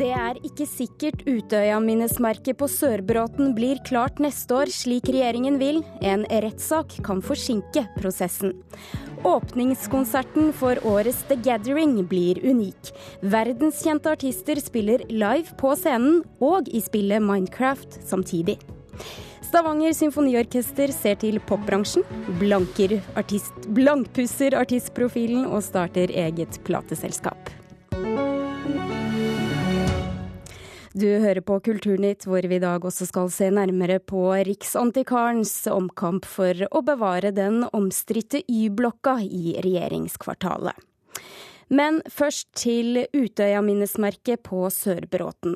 Det 0.00 0.08
er 0.16 0.38
ikke 0.48 0.64
sikkert 0.64 1.26
Utøya-minnesmerket 1.28 2.56
på 2.56 2.64
Sørbråten 2.72 3.50
blir 3.52 3.82
klart 3.84 4.16
neste 4.24 4.54
år 4.56 4.70
slik 4.72 5.10
regjeringen 5.12 5.58
vil. 5.60 5.82
En 6.00 6.22
rettssak 6.24 6.94
kan 7.04 7.20
forsinke 7.20 7.82
prosessen. 7.98 8.54
Åpningskonserten 9.28 10.54
for 10.56 10.80
årets 10.88 11.20
The 11.28 11.36
Gathering 11.44 11.98
blir 12.08 12.40
unik. 12.40 12.94
Verdenskjente 13.20 14.14
artister 14.16 14.62
spiller 14.64 15.04
live 15.12 15.52
på 15.60 15.74
scenen 15.76 16.22
og 16.40 16.72
i 16.72 16.80
spillet 16.80 17.20
Minecraft 17.20 18.00
samtidig. 18.00 18.56
Stavanger 19.50 19.92
symfoniorkester 19.98 20.94
ser 20.96 21.20
til 21.20 21.42
popbransjen, 21.44 22.06
artist, 23.20 23.52
blankpusser 23.68 24.56
artistprofilen 24.56 25.44
og 25.44 25.60
starter 25.66 26.08
eget 26.08 26.62
plateselskap. 26.64 27.52
Du 30.90 31.06
hører 31.06 31.38
på 31.46 31.60
Kulturnytt, 31.62 32.24
hvor 32.26 32.42
vi 32.42 32.56
i 32.58 32.62
dag 32.62 32.82
også 32.82 33.06
skal 33.06 33.28
se 33.30 33.46
nærmere 33.54 34.00
på 34.02 34.24
Riksantikvarens 34.48 35.52
omkamp 35.70 36.26
for 36.26 36.66
å 36.66 36.82
bevare 36.82 37.30
den 37.30 37.62
omstridte 37.70 38.42
Y-blokka 38.50 39.20
i 39.22 39.54
regjeringskvartalet. 39.62 40.74
Men 41.70 42.00
først 42.10 42.48
til 42.58 43.04
Utøya-minnesmerket 43.14 44.42
på 44.42 44.64
Sørbråten. 44.74 45.54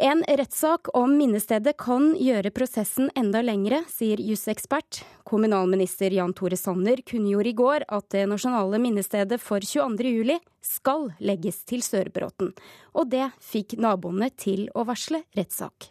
En 0.00 0.22
rettssak 0.24 0.88
om 0.96 1.12
minnestedet 1.18 1.74
kan 1.80 2.14
gjøre 2.16 2.52
prosessen 2.56 3.10
enda 3.18 3.42
lengre, 3.44 3.82
sier 3.92 4.22
jusekspert. 4.24 5.02
Kommunalminister 5.28 6.16
Jan 6.16 6.32
Tore 6.36 6.56
Sanner 6.56 7.02
kunngjorde 7.04 7.52
i 7.52 7.58
går 7.58 7.84
at 7.92 8.08
det 8.16 8.24
nasjonale 8.32 8.80
minnestedet 8.80 9.36
for 9.42 9.60
22.07 9.60 10.38
skal 10.64 11.10
legges 11.20 11.60
til 11.68 11.84
Sørbråten. 11.84 12.54
Og 12.96 13.12
det 13.12 13.28
fikk 13.44 13.76
naboene 13.76 14.30
til 14.32 14.70
å 14.72 14.86
varsle 14.88 15.26
rettssak. 15.36 15.90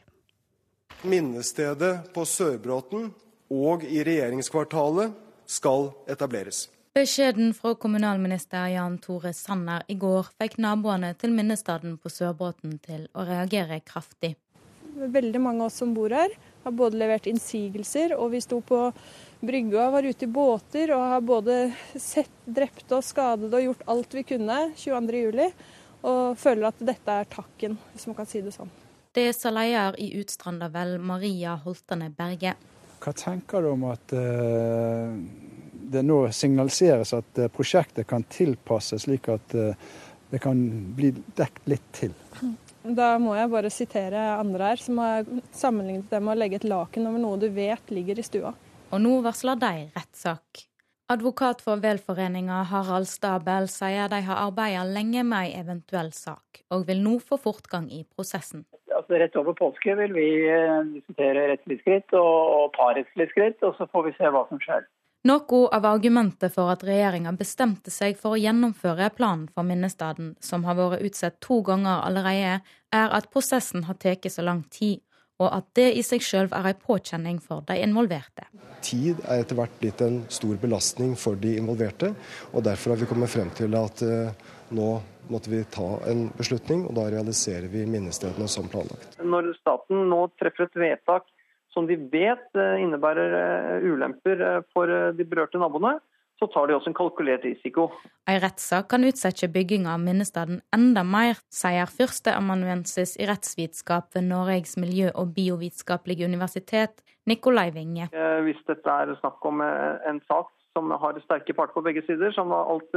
Minnestedet 1.05 2.09
på 2.17 2.25
Sørbråten 2.25 3.11
og 3.53 3.85
i 3.85 4.01
regjeringskvartalet 4.01 5.13
skal 5.49 5.91
etableres. 6.09 6.65
Beskjeden 6.93 7.53
fra 7.53 7.75
kommunalminister 7.75 8.67
Jan 8.67 8.95
Tore 8.97 9.29
Sanner 9.33 9.83
i 9.87 9.93
går 9.93 10.31
fikk 10.41 10.55
naboene 10.57 11.11
til 11.21 11.29
minnestaden 11.37 11.99
på 12.01 12.09
Sørbråten 12.09 12.79
til 12.81 13.03
å 13.13 13.25
reagere 13.27 13.77
kraftig. 13.85 14.31
Veldig 14.97 15.41
mange 15.43 15.61
av 15.61 15.69
oss 15.69 15.77
som 15.83 15.91
bor 15.93 16.09
her, 16.09 16.33
har 16.63 16.73
både 16.73 16.97
levert 16.97 17.27
innsigelser, 17.29 18.15
og 18.17 18.33
vi 18.33 18.41
sto 18.41 18.57
på 18.65 18.79
brygga, 19.45 19.85
var 19.93 20.07
ute 20.09 20.25
i 20.25 20.31
båter 20.33 20.89
og 20.95 21.03
har 21.11 21.21
både 21.21 21.57
sett 21.93 22.33
drepte 22.49 22.97
og 22.97 23.05
skadede 23.05 23.53
og 23.53 23.67
gjort 23.67 23.85
alt 23.93 24.17
vi 24.17 24.23
kunne 24.31 24.57
22.07. 24.73 25.45
Og 26.09 26.39
føler 26.41 26.71
at 26.71 26.81
dette 26.89 27.19
er 27.21 27.29
takken, 27.29 27.77
hvis 27.93 28.07
man 28.09 28.17
kan 28.17 28.31
si 28.31 28.41
det 28.41 28.55
sånn. 28.55 28.71
Det 29.13 29.27
sa 29.37 29.53
leder 29.53 29.99
i 30.01 30.09
Utstrandavel, 30.23 30.97
Maria 30.97 31.53
Holtane 31.61 32.09
Berge. 32.09 32.55
Hva 33.03 33.13
tenker 33.13 33.61
du 33.61 33.75
om 33.75 33.85
at 33.91 34.17
uh 34.17 35.48
det 35.89 36.03
nå 36.05 36.21
signaliseres 36.35 37.13
at 37.17 37.41
eh, 37.41 37.51
prosjektet 37.53 38.07
kan 38.09 38.25
tilpasses 38.29 39.07
slik 39.07 39.29
at 39.33 39.55
eh, 39.57 39.75
det 40.29 40.41
kan 40.43 40.59
bli 40.95 41.11
dekt 41.37 41.65
litt 41.69 41.85
til. 41.95 42.13
Da 42.83 43.15
må 43.21 43.33
jeg 43.35 43.49
bare 43.51 43.71
sitere 43.73 44.21
andre 44.37 44.71
her, 44.71 44.81
som 44.81 45.01
har 45.01 45.27
sammenlignet 45.51 46.09
det 46.11 46.21
med 46.23 46.35
å 46.35 46.39
legge 46.39 46.61
et 46.61 46.69
laken 46.69 47.09
over 47.09 47.21
noe 47.21 47.41
du 47.41 47.49
vet 47.53 47.93
ligger 47.93 48.21
i 48.21 48.25
stua. 48.25 48.53
Og 48.89 49.01
nå 49.01 49.19
varsler 49.25 49.59
de 49.59 49.73
rettssak. 49.97 50.65
Advokat 51.09 51.63
for 51.65 51.81
velforeninga 51.81 52.61
Harald 52.69 53.09
Stabel 53.09 53.65
sier 53.73 54.11
de 54.11 54.19
har 54.27 54.43
arbeidet 54.45 54.85
lenge 54.93 55.23
med 55.25 55.47
ei 55.47 55.55
eventuell 55.57 56.11
sak, 56.13 56.61
og 56.69 56.85
vil 56.85 57.01
nå 57.01 57.15
få 57.25 57.39
fortgang 57.41 57.87
i 57.89 58.03
prosessen. 58.05 58.67
Altså, 58.93 59.17
rett 59.17 59.37
over 59.41 59.57
påske 59.57 59.95
vil 59.97 60.13
vi 60.13 60.27
eh, 60.45 60.77
diskutere 60.93 61.47
rettslige 61.49 61.81
skritt 61.81 62.13
og, 62.13 62.53
og 62.59 62.71
parettslige 62.77 63.33
skritt, 63.33 63.65
og 63.65 63.73
så 63.79 63.89
får 63.89 64.05
vi 64.05 64.15
se 64.19 64.29
hva 64.35 64.45
som 64.51 64.61
skjer. 64.61 64.85
Noe 65.27 65.67
av 65.75 65.83
argumentet 65.83 66.53
for 66.53 66.71
at 66.71 66.83
regjeringa 66.87 67.33
bestemte 67.35 67.91
seg 67.91 68.15
for 68.15 68.37
å 68.37 68.39
gjennomføre 68.39 69.09
planen 69.17 69.49
for 69.51 69.67
minnestaden, 69.67 70.29
som 70.39 70.63
har 70.63 70.77
vært 70.79 71.03
utsatt 71.09 71.41
to 71.43 71.57
ganger 71.67 72.05
allerede, 72.05 72.61
er 72.95 73.15
at 73.17 73.27
prosessen 73.33 73.83
har 73.89 73.97
tatt 73.99 74.29
så 74.31 74.45
lang 74.47 74.61
tid, 74.71 75.01
og 75.43 75.49
at 75.51 75.67
det 75.75 75.89
i 75.99 76.05
seg 76.07 76.23
selv 76.23 76.55
er 76.55 76.69
en 76.71 76.79
påkjenning 76.85 77.41
for 77.43 77.67
de 77.67 77.75
involverte. 77.83 78.47
Tid 78.79 79.19
er 79.25 79.43
etter 79.43 79.59
hvert 79.59 79.75
blitt 79.81 79.99
en 80.05 80.21
stor 80.31 80.55
belastning 80.61 81.17
for 81.19 81.35
de 81.35 81.57
involverte, 81.59 82.13
og 82.53 82.63
derfor 82.63 82.95
har 82.95 83.01
vi 83.01 83.09
kommet 83.09 83.33
frem 83.33 83.51
til 83.59 83.75
at 83.75 84.03
uh, 84.07 84.31
nå 84.71 84.89
måtte 85.27 85.51
vi 85.51 85.59
ta 85.67 85.97
en 86.07 86.29
beslutning, 86.39 86.85
og 86.87 86.95
da 86.95 87.09
realiserer 87.11 87.67
vi 87.67 87.83
minnestedene 87.83 88.47
som 88.47 88.71
planlagt. 88.71 89.19
Når 89.19 89.51
staten 89.59 90.07
nå 90.13 90.23
treffer 90.39 90.69
et 90.69 90.79
vedtak 90.79 91.27
som 91.73 91.87
de 91.87 91.97
vet 92.11 92.57
eh, 92.57 92.77
innebærer 92.83 93.35
eh, 93.39 93.89
ulemper 93.89 94.41
eh, 94.41 94.61
for 94.73 94.89
de 95.15 95.25
berørte 95.27 95.61
naboene, 95.61 95.97
så 96.39 96.47
tar 96.47 96.69
de 96.69 96.75
også 96.77 96.93
en 96.93 96.95
kalkulert 96.95 97.43
risiko. 97.43 97.89
En 98.31 98.39
rettssak 98.39 98.87
kan 98.93 99.03
utsette 99.03 99.49
bygginga 99.51 99.91
av 99.91 100.03
minnestaden 100.03 100.61
enda 100.75 101.03
mer, 101.03 101.41
sier 101.51 101.89
førsteamanuensis 101.91 103.17
i 103.19 103.27
rettsvitenskap 103.27 104.15
ved 104.15 104.29
Norges 104.29 104.77
miljø- 104.79 105.11
og 105.11 105.33
biovitenskapelige 105.35 106.29
universitet, 106.29 107.03
Nikolai 107.27 107.73
Winge. 107.75 108.07
Hvis 108.45 108.61
dette 108.69 108.87
er 108.87 109.11
snakk 109.19 109.43
om 109.51 109.59
en 109.59 110.21
sak 110.31 110.47
som 110.71 110.93
har 111.01 111.19
sterke 111.25 111.51
parter 111.57 111.75
på 111.75 111.83
begge 111.83 112.05
sider, 112.07 112.31
som 112.31 112.55
alt, 112.55 112.95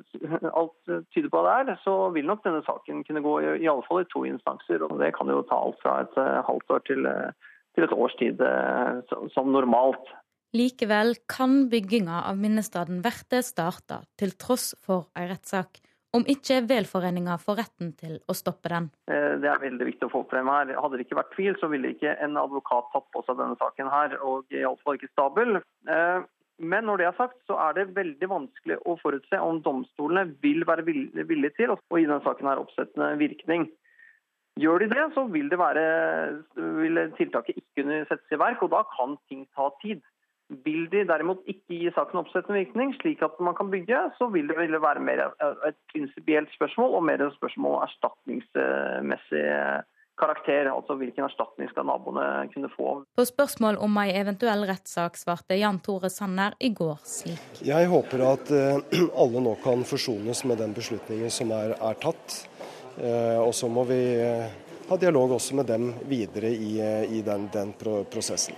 alt, 0.60 0.76
tyder 1.16 1.32
på 1.32 1.40
det 1.46 1.56
er, 1.56 1.72
så 1.86 1.96
vil 2.12 2.28
nok 2.28 2.44
denne 2.44 2.60
saken 2.68 3.00
kunne 3.08 3.24
gå 3.24 3.34
i, 3.40 3.48
i 3.64 3.70
alle 3.72 3.86
fall 3.88 4.04
i 4.04 4.10
to 4.12 4.26
instanser. 4.28 4.84
og 4.84 5.00
Det 5.00 5.14
kan 5.16 5.32
jo 5.32 5.40
ta 5.48 5.56
alt 5.56 5.80
fra 5.80 6.02
et 6.04 6.20
halvt 6.50 6.76
år 6.76 6.84
til 6.90 7.08
til 7.74 7.86
et 7.86 7.96
års 7.96 8.14
tid 8.20 8.42
eh, 8.44 9.16
som 9.34 9.50
normalt. 9.52 10.12
Likevel 10.54 11.16
kan 11.26 11.64
bygginga 11.70 12.22
av 12.28 12.38
minnestaden 12.38 13.00
bli 13.02 13.40
starta, 13.42 14.04
til 14.18 14.36
tross 14.38 14.74
for 14.86 15.08
ei 15.18 15.26
rettssak, 15.30 15.80
om 16.14 16.22
ikke 16.30 16.60
velforeninga 16.70 17.34
får 17.42 17.58
retten 17.58 17.90
til 17.98 18.20
å 18.30 18.36
stoppe 18.38 18.70
den. 18.70 18.86
Eh, 19.10 19.34
det 19.42 19.50
er 19.50 19.64
veldig 19.64 19.88
viktig 19.90 20.06
å 20.06 20.12
få 20.12 20.22
frem 20.30 20.46
her. 20.52 20.70
Hadde 20.78 21.00
det 21.00 21.08
ikke 21.08 21.18
vært 21.18 21.34
tvil, 21.34 21.58
så 21.58 21.70
ville 21.72 21.90
ikke 21.90 22.14
en 22.22 22.38
advokat 22.38 22.86
tatt 22.92 23.10
på 23.10 23.24
seg 23.26 23.40
denne 23.40 23.58
saken 23.58 23.90
her, 23.90 24.14
og 24.22 24.54
iallfall 24.54 25.00
ikke 25.00 25.10
Stabel. 25.10 25.58
Eh, 25.90 26.20
men 26.62 26.86
når 26.86 27.00
det 27.00 27.06
er 27.08 27.16
sagt, 27.18 27.40
så 27.50 27.58
er 27.58 27.74
det 27.74 27.88
veldig 27.96 28.28
vanskelig 28.30 28.78
å 28.86 28.94
forutse 29.00 29.40
om 29.42 29.58
domstolene 29.64 30.36
vil 30.44 30.62
være 30.68 30.86
villige 30.86 31.56
til 31.58 31.74
å 31.74 31.78
gi 31.98 32.06
denne 32.06 32.22
saken 32.22 32.46
her 32.46 32.62
oppsettende 32.62 33.16
virkning. 33.18 33.66
Gjør 34.60 34.84
de 34.84 34.88
det, 34.92 35.04
så 35.14 35.24
vil, 35.34 35.48
det 35.50 35.58
være, 35.58 35.84
vil 36.54 37.00
tiltaket 37.18 37.56
ikke 37.58 37.80
kunne 37.80 38.02
settes 38.06 38.34
i 38.34 38.38
verk, 38.38 38.60
og 38.62 38.70
da 38.70 38.84
kan 38.92 39.16
ting 39.28 39.48
ta 39.56 39.70
tid. 39.82 40.04
Vil 40.66 40.84
de 40.92 41.00
derimot 41.08 41.40
ikke 41.50 41.80
gi 41.80 41.90
saken 41.96 42.20
oppsettende 42.20 42.60
virkning, 42.60 42.92
slik 43.00 43.22
at 43.24 43.40
man 43.42 43.56
kan 43.58 43.72
bygge, 43.72 43.98
så 44.18 44.28
vil 44.30 44.46
det, 44.50 44.58
vil 44.60 44.76
det 44.76 44.82
være 44.84 45.02
mer 45.02 45.24
et 45.66 45.80
prinsipielt 45.90 46.52
spørsmål 46.54 46.94
og 46.98 47.06
mer 47.08 47.24
et 47.24 47.34
spørsmål 47.40 47.80
erstatningsmessig 47.88 49.44
karakter. 50.20 50.70
Altså 50.70 50.94
hvilken 51.00 51.26
erstatning 51.26 51.70
skal 51.72 51.88
naboene 51.88 52.46
kunne 52.54 52.70
få. 52.76 52.94
På 53.16 53.26
spørsmål 53.26 53.80
om 53.82 53.98
ei 54.04 54.14
eventuell 54.20 54.66
rettssak 54.70 55.18
svarte 55.18 55.58
Jan 55.58 55.80
Tore 55.82 56.10
Sanner 56.12 56.54
i 56.60 56.70
går 56.76 57.00
slik. 57.08 57.62
Jeg 57.66 57.90
håper 57.90 58.26
at 58.30 58.54
eh, 58.54 58.98
alle 59.24 59.44
nå 59.48 59.58
kan 59.64 59.82
forsones 59.88 60.44
med 60.48 60.62
den 60.62 60.76
beslutningen 60.76 61.32
som 61.32 61.50
er, 61.56 61.74
er 61.74 62.02
tatt. 62.04 62.44
Eh, 62.98 63.38
og 63.42 63.54
så 63.54 63.68
må 63.68 63.84
vi 63.88 64.00
eh, 64.22 64.46
ha 64.88 64.96
dialog 65.00 65.36
også 65.36 65.58
med 65.58 65.66
dem 65.66 65.90
videre 66.08 66.52
i, 66.54 66.78
eh, 66.80 67.12
i 67.18 67.22
den, 67.26 67.48
den 67.52 67.74
prosessen. 68.10 68.56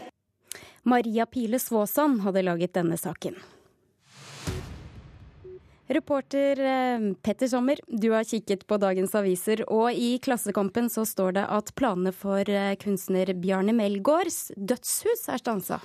Maria 0.87 1.27
Pile 1.27 1.59
Svåsand 1.59 2.21
hadde 2.23 2.45
laget 2.47 2.75
denne 2.77 2.99
saken. 3.00 3.38
Reporter 5.87 6.59
Petter 7.23 7.47
Sommer, 7.47 7.79
du 7.87 8.09
har 8.11 8.27
kikket 8.27 8.65
på 8.67 8.79
dagens 8.83 9.12
aviser, 9.15 9.62
og 9.71 9.94
i 9.94 10.17
Klassekampen 10.19 10.89
så 10.91 11.05
står 11.06 11.37
det 11.37 11.44
at 11.47 11.71
planene 11.79 12.11
for 12.11 12.43
kunstner 12.82 13.31
Bjarne 13.39 13.75
Melgaards 13.75 14.49
dødshus 14.59 15.29
er 15.31 15.39
stansa. 15.39 15.79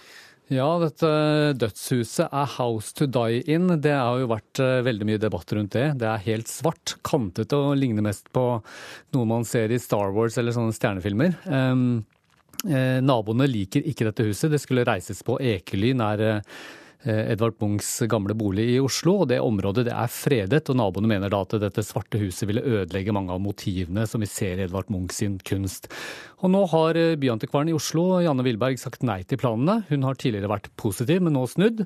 Ja, 0.51 0.67
dette 0.81 1.09
dødshuset 1.55 2.25
er 2.27 2.49
House 2.57 2.91
to 2.97 3.05
Die 3.07 3.39
In. 3.53 3.69
Det 3.79 3.93
har 3.95 4.19
jo 4.19 4.27
vært 4.27 4.59
eh, 4.59 4.81
veldig 4.83 5.05
mye 5.07 5.21
debatt 5.23 5.53
rundt 5.55 5.77
det. 5.77 5.85
Det 6.01 6.09
er 6.09 6.25
helt 6.25 6.51
svart, 6.51 6.97
kantet 7.07 7.55
og 7.55 7.69
ligner 7.79 8.03
mest 8.03 8.27
på 8.35 8.43
noe 9.15 9.29
man 9.29 9.47
ser 9.47 9.71
i 9.71 9.79
Star 9.79 10.11
Wars 10.11 10.35
eller 10.41 10.51
sånne 10.51 10.75
stjernefilmer. 10.75 11.37
Um, 11.47 12.03
eh, 12.67 12.99
naboene 12.99 13.47
liker 13.47 13.87
ikke 13.87 14.09
dette 14.09 14.27
huset. 14.27 14.51
Det 14.51 14.59
skulle 14.59 14.83
reises 14.87 15.23
på 15.23 15.39
Ekely 15.39 15.95
nær 15.95 16.25
Eh, 16.27 16.43
Edvard 17.03 17.55
Munchs 17.61 17.89
gamle 18.09 18.35
bolig 18.37 18.67
i 18.75 18.79
Oslo. 18.81 19.21
og 19.23 19.29
Det 19.31 19.39
området 19.41 19.87
det 19.87 19.93
er 19.95 20.11
fredet, 20.11 20.69
og 20.69 20.77
naboene 20.77 21.09
mener 21.09 21.31
da 21.33 21.41
at 21.45 21.55
dette 21.63 21.83
svarte 21.85 22.19
huset 22.21 22.47
ville 22.49 22.61
ødelegge 22.61 23.15
mange 23.15 23.33
av 23.33 23.41
motivene 23.41 24.05
som 24.09 24.21
vi 24.21 24.29
ser 24.29 24.59
i 24.59 24.65
Edvard 24.67 24.91
Munch 24.93 25.15
sin 25.17 25.39
kunst. 25.47 25.89
Og 26.41 26.51
Nå 26.53 26.65
har 26.73 26.99
eh, 26.99 27.15
byantikvaren 27.21 27.71
i 27.71 27.77
Oslo, 27.77 28.19
Janne 28.21 28.45
Wilberg, 28.45 28.77
sagt 28.81 29.05
nei 29.07 29.21
til 29.23 29.41
planene. 29.41 29.81
Hun 29.89 30.05
har 30.05 30.19
tidligere 30.19 30.51
vært 30.51 30.69
positiv, 30.77 31.23
men 31.25 31.37
nå 31.37 31.47
snudd. 31.49 31.85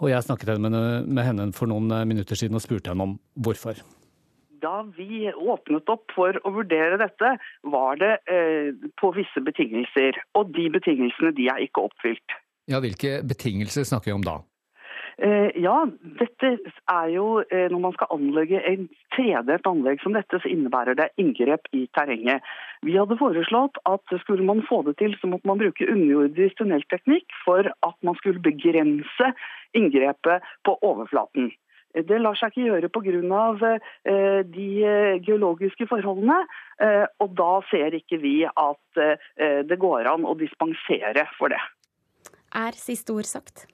Og 0.00 0.08
jeg 0.10 0.24
snakket 0.24 0.56
med 0.60 1.24
henne 1.24 1.50
for 1.56 1.70
noen 1.70 1.92
minutter 2.08 2.38
siden 2.38 2.56
og 2.56 2.64
spurte 2.64 2.92
henne 2.92 3.10
om 3.10 3.18
hvorfor. 3.36 3.78
Da 4.64 4.80
vi 4.96 5.28
åpnet 5.28 5.90
opp 5.92 6.12
for 6.16 6.36
å 6.40 6.52
vurdere 6.54 6.96
dette, 7.00 7.34
var 7.68 8.00
det 8.00 8.14
eh, 8.32 8.72
på 9.00 9.12
visse 9.16 9.42
betingelser. 9.44 10.16
Og 10.38 10.54
de 10.56 10.70
betingelsene 10.72 11.34
de 11.36 11.50
er 11.52 11.66
ikke 11.66 11.84
oppfylt. 11.90 12.38
Ja, 12.70 12.80
Hvilke 12.80 13.18
betingelser 13.28 13.84
snakker 13.84 14.12
vi 14.12 14.16
om 14.16 14.24
da? 14.24 14.38
Eh, 15.18 15.50
ja, 15.62 15.74
dette 16.18 16.50
er 16.90 17.08
jo 17.14 17.26
eh, 17.46 17.68
Når 17.70 17.80
man 17.84 17.92
skal 17.94 18.10
anlegge 18.16 18.58
en 18.66 18.88
tredelt 19.14 19.66
anlegg 19.70 20.02
som 20.02 20.16
dette, 20.16 20.40
så 20.42 20.50
innebærer 20.50 20.98
det 20.98 21.10
inngrep 21.22 21.68
i 21.72 21.84
terrenget. 21.94 22.42
Vi 22.82 22.96
hadde 22.98 23.18
foreslått 23.20 23.78
at 23.86 24.16
skulle 24.24 24.46
man 24.46 24.64
få 24.68 24.82
det 24.88 24.96
til, 24.98 25.14
så 25.20 25.30
måtte 25.30 25.46
man 25.46 25.60
bruke 25.62 25.86
underjordisk 25.86 26.58
tunnelteknikk 26.58 27.30
for 27.44 27.70
at 27.70 27.98
man 28.02 28.18
skulle 28.18 28.42
begrense 28.42 29.30
inngrepet 29.78 30.42
på 30.66 30.78
overflaten. 30.82 31.52
Det 31.94 32.16
lar 32.18 32.34
seg 32.34 32.50
ikke 32.50 32.66
gjøre 32.66 32.90
pga. 32.90 33.74
Eh, 34.10 34.40
de 34.50 34.68
eh, 34.82 35.20
geologiske 35.22 35.86
forholdene. 35.90 36.40
Eh, 36.82 37.06
og 37.22 37.36
da 37.38 37.52
ser 37.70 37.94
ikke 37.94 38.18
vi 38.18 38.40
at 38.44 39.02
det 39.68 39.78
går 39.82 40.06
an 40.10 40.26
å 40.26 40.36
dispensere 40.38 41.26
for 41.38 41.50
det. 41.50 41.60
Er 42.54 42.76
siste 42.78 43.14
ord 43.16 43.26
sagt? 43.26 43.64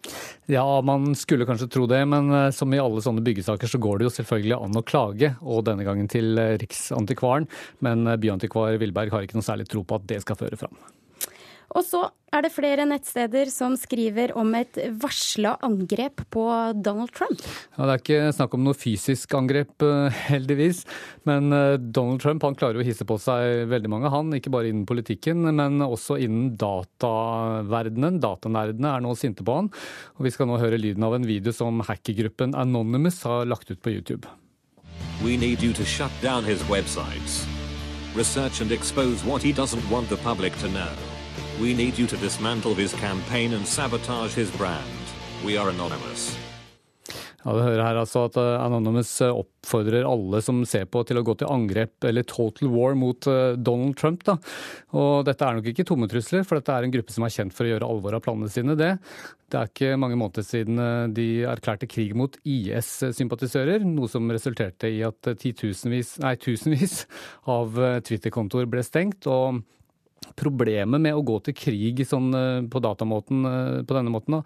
Ja, 0.49 0.65
man 0.81 1.13
skulle 1.19 1.45
kanskje 1.49 1.69
tro 1.73 1.85
det, 1.91 2.01
men 2.09 2.33
som 2.57 2.73
i 2.73 2.81
alle 2.81 3.03
sånne 3.05 3.25
byggesaker 3.27 3.69
så 3.69 3.81
går 3.83 4.01
det 4.01 4.09
jo 4.09 4.15
selvfølgelig 4.15 4.57
an 4.57 4.81
å 4.81 4.85
klage, 4.87 5.35
og 5.45 5.67
denne 5.69 5.85
gangen 5.85 6.09
til 6.09 6.41
Riksantikvaren. 6.63 7.45
Men 7.85 8.09
byantikvar 8.23 8.81
Vilberg 8.81 9.13
har 9.13 9.29
ikke 9.29 9.37
noe 9.37 9.47
særlig 9.47 9.69
tro 9.69 9.85
på 9.85 10.01
at 10.01 10.09
det 10.09 10.23
skal 10.25 10.41
føre 10.41 10.59
fram. 10.61 10.81
Og 11.71 11.85
så 11.87 12.01
er 12.35 12.45
det 12.45 12.53
flere 12.55 12.85
nettsteder 12.87 13.51
som 13.51 13.75
skriver 13.79 14.33
om 14.39 14.53
et 14.59 14.79
varsla 15.03 15.57
angrep 15.67 16.23
på 16.31 16.45
Donald 16.79 17.13
Trump. 17.15 17.43
Ja, 17.77 17.87
det 17.87 17.93
er 17.93 18.03
ikke 18.03 18.33
snakk 18.37 18.55
om 18.57 18.65
noe 18.67 18.79
fysisk 18.79 19.35
angrep, 19.39 19.75
eh, 19.87 20.21
heldigvis. 20.31 20.85
Men 21.29 21.53
eh, 21.55 21.77
Donald 21.79 22.23
Trump 22.23 22.47
han 22.47 22.59
klarer 22.59 22.81
å 22.81 22.87
hisse 22.87 23.07
på 23.07 23.19
seg 23.23 23.67
veldig 23.71 23.91
mange, 23.93 24.11
han. 24.15 24.35
Ikke 24.35 24.53
bare 24.55 24.71
innen 24.71 24.87
politikken, 24.89 25.47
men 25.47 25.83
også 25.87 26.19
innen 26.23 26.55
dataverdenen. 26.61 28.21
Datanerdene 28.23 28.95
er 28.97 29.07
nå 29.07 29.15
sinte 29.19 29.47
på 29.47 29.61
han. 29.61 29.71
Og 30.19 30.27
vi 30.27 30.35
skal 30.35 30.51
nå 30.51 30.59
høre 30.63 30.79
lyden 30.81 31.07
av 31.07 31.19
en 31.19 31.27
video 31.27 31.55
som 31.55 31.83
hackergruppen 31.87 32.55
Anonymous 32.59 33.23
har 33.27 33.47
lagt 33.51 33.71
ut 33.71 33.83
på 33.83 33.95
YouTube. 33.95 34.27
We 35.23 35.37
need 35.37 35.63
you 35.63 35.73
to 35.75 35.85
shut 35.85 36.11
down 36.23 36.45
his 36.45 36.63
websites. 36.71 37.45
Research 38.15 38.61
and 38.61 38.73
expose 38.73 39.25
what 39.25 39.43
he 39.43 39.53
doesn't 39.53 39.89
want 39.91 40.09
the 40.09 40.17
public 40.17 40.57
to 40.61 40.69
know. 40.69 41.10
We 41.61 41.75
need 41.75 41.99
you 41.99 42.07
to 42.07 42.17
dismantle 42.17 42.75
his 42.75 42.95
campaign 42.95 43.53
and 43.53 43.67
sabotage 43.67 44.35
his 44.35 44.51
brand. 44.51 45.05
We 45.45 45.59
are 45.59 45.69
anonymous. 45.69 46.39
Ja, 47.45 47.53
Du 47.53 47.61
hører 47.61 47.83
her 47.85 47.99
altså 48.01 48.23
at 48.29 48.37
eh, 48.41 48.63
Anonymous 48.65 49.11
eh, 49.21 49.33
oppfordrer 49.33 50.07
alle 50.09 50.41
som 50.41 50.63
ser 50.65 50.87
på 50.89 51.03
til 51.05 51.21
å 51.21 51.23
gå 51.25 51.35
til 51.37 51.51
angrep 51.53 52.07
eller 52.09 52.25
total 52.25 52.71
war 52.73 52.97
mot 52.97 53.29
eh, 53.29 53.59
Donald 53.61 53.99
Trump. 54.01 54.25
Da. 54.25 54.39
Og 54.97 55.27
dette 55.29 55.45
er 55.45 55.59
nok 55.59 55.69
ikke 55.69 55.85
tomme 55.89 56.09
trusler, 56.09 56.47
for 56.49 56.57
dette 56.57 56.73
er 56.73 56.87
en 56.87 56.95
gruppe 56.95 57.13
som 57.13 57.27
er 57.29 57.35
kjent 57.35 57.57
for 57.57 57.69
å 57.69 57.73
gjøre 57.75 57.91
alvor 57.93 58.17
av 58.17 58.25
planene 58.25 58.49
sine. 58.53 58.77
Det. 58.81 58.95
det 59.53 59.61
er 59.61 59.69
ikke 59.69 59.99
mange 60.01 60.17
måneder 60.21 60.47
siden 60.47 60.81
de 61.17 61.29
erklærte 61.49 61.89
krig 61.93 62.17
mot 62.17 62.41
IS-sympatisører, 62.41 63.85
noe 63.85 64.09
som 64.09 64.33
resulterte 64.33 64.89
i 64.89 65.03
at 65.05 65.29
tusenvis, 65.37 66.17
nei, 66.25 66.39
tusenvis 66.41 67.03
av 67.53 67.77
Twitter-kontoer 68.09 68.69
ble 68.73 68.85
stengt. 68.87 69.29
og 69.29 69.61
Problemet 70.37 71.01
med 71.01 71.17
å 71.17 71.23
gå 71.25 71.39
til 71.47 71.55
krig 71.57 72.03
sånn, 72.05 72.29
eh, 72.37 72.63
på 72.69 72.81
datamåten 72.85 73.47
eh, 73.49 73.79
på 73.89 73.97
denne 73.97 74.13
måten, 74.13 74.37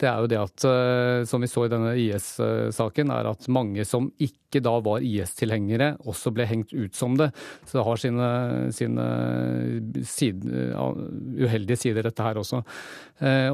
det 0.00 0.08
er 0.10 0.20
jo 0.20 0.28
det 0.28 0.38
at, 0.38 0.64
eh, 0.68 1.24
som 1.28 1.40
vi 1.40 1.48
så 1.48 1.64
i 1.64 1.70
denne 1.72 1.94
IS-saken, 1.96 3.12
er 3.14 3.30
at 3.30 3.48
mange 3.48 3.86
som 3.88 4.10
ikke 4.20 4.60
da 4.64 4.74
var 4.84 5.00
IS-tilhengere, 5.00 5.94
også 6.04 6.34
ble 6.36 6.44
hengt 6.50 6.74
ut 6.76 6.92
som 6.96 7.16
det. 7.16 7.30
Så 7.64 7.78
det 7.78 7.86
har 7.86 8.02
sine, 8.02 8.28
sine 8.76 9.06
side, 10.04 10.44
uheldige 11.40 11.80
sider, 11.80 12.04
dette 12.04 12.26
her 12.26 12.36
også. 12.36 12.60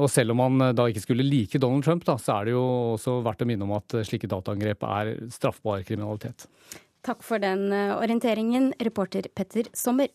Og 0.03 0.09
selv 0.11 0.35
om 0.35 0.41
man 0.43 0.75
da 0.75 0.89
ikke 0.91 1.05
skulle 1.05 1.23
like 1.23 1.61
Donald 1.63 1.87
Trump, 1.87 2.03
da, 2.03 2.17
så 2.19 2.41
er 2.41 2.49
det 2.49 2.57
jo 2.57 2.65
også 2.97 3.21
verdt 3.23 3.45
å 3.45 3.47
minne 3.47 3.63
om 3.63 3.77
at 3.79 3.95
slike 4.03 4.27
dataangrep 4.27 4.83
er 4.83 5.15
straffbar 5.31 5.87
kriminalitet. 5.87 6.49
Takk 7.07 7.23
for 7.23 7.39
den 7.39 7.69
orienteringen, 7.71 8.73
reporter 8.83 9.31
Petter 9.31 9.71
Sommer. 9.71 10.11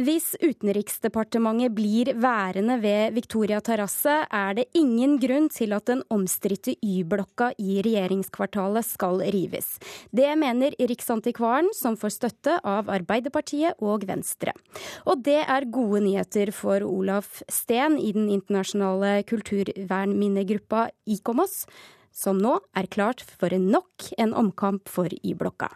Hvis 0.00 0.30
Utenriksdepartementet 0.40 1.74
blir 1.76 2.08
værende 2.16 2.78
ved 2.80 3.12
Victoria 3.12 3.58
terrasse, 3.60 4.14
er 4.32 4.54
det 4.56 4.70
ingen 4.78 5.18
grunn 5.20 5.50
til 5.52 5.74
at 5.76 5.90
den 5.90 6.00
omstridte 6.08 6.72
Y-blokka 6.80 7.50
i 7.60 7.82
regjeringskvartalet 7.84 8.86
skal 8.86 9.20
rives. 9.34 9.74
Det 10.08 10.30
mener 10.40 10.72
Riksantikvaren, 10.80 11.68
som 11.76 11.98
får 12.00 12.14
støtte 12.14 12.54
av 12.64 12.88
Arbeiderpartiet 12.88 13.84
og 13.84 14.08
Venstre. 14.08 14.56
Og 15.04 15.20
det 15.26 15.42
er 15.42 15.68
gode 15.68 16.00
nyheter 16.06 16.54
for 16.56 16.80
Olaf 16.86 17.42
Steen 17.52 17.98
i 18.00 18.14
den 18.16 18.32
internasjonale 18.32 19.20
kulturvernminnegruppa 19.28 20.88
IKOMOS, 21.12 21.66
som 22.08 22.40
nå 22.40 22.56
er 22.72 22.88
klart 22.88 23.20
for 23.20 23.52
nok 23.52 24.14
en 24.16 24.32
omkamp 24.32 24.88
for 24.88 25.12
Y-blokka. 25.20 25.68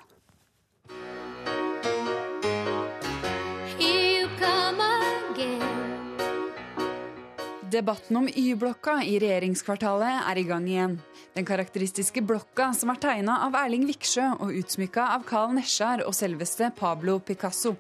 Debatten 7.75 8.17
om 8.17 8.29
Y-blokka 8.29 9.01
i 9.03 9.17
regjeringskvartalet 9.19 10.29
er 10.31 10.39
i 10.39 10.45
gang 10.47 10.67
igjen. 10.71 10.93
Den 11.35 11.47
karakteristiske 11.49 12.23
blokka 12.23 12.69
som 12.79 12.93
er 12.93 13.01
tegna 13.03 13.41
av 13.49 13.57
Erling 13.59 13.89
Viksjø 13.89 14.29
og 14.37 14.53
utsmykka 14.61 15.09
av 15.17 15.25
Carl 15.27 15.57
Nesjar 15.57 16.05
og 16.07 16.15
selveste 16.15 16.69
Pablo 16.79 17.17
Picasso. 17.19 17.73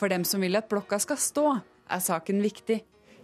For 0.00 0.08
dem 0.08 0.24
som 0.24 0.40
vil 0.40 0.56
at 0.56 0.70
blokka 0.72 0.96
skal 1.04 1.20
stå, 1.20 1.44
er 1.84 2.00
saken 2.00 2.40
viktig. 2.40 2.78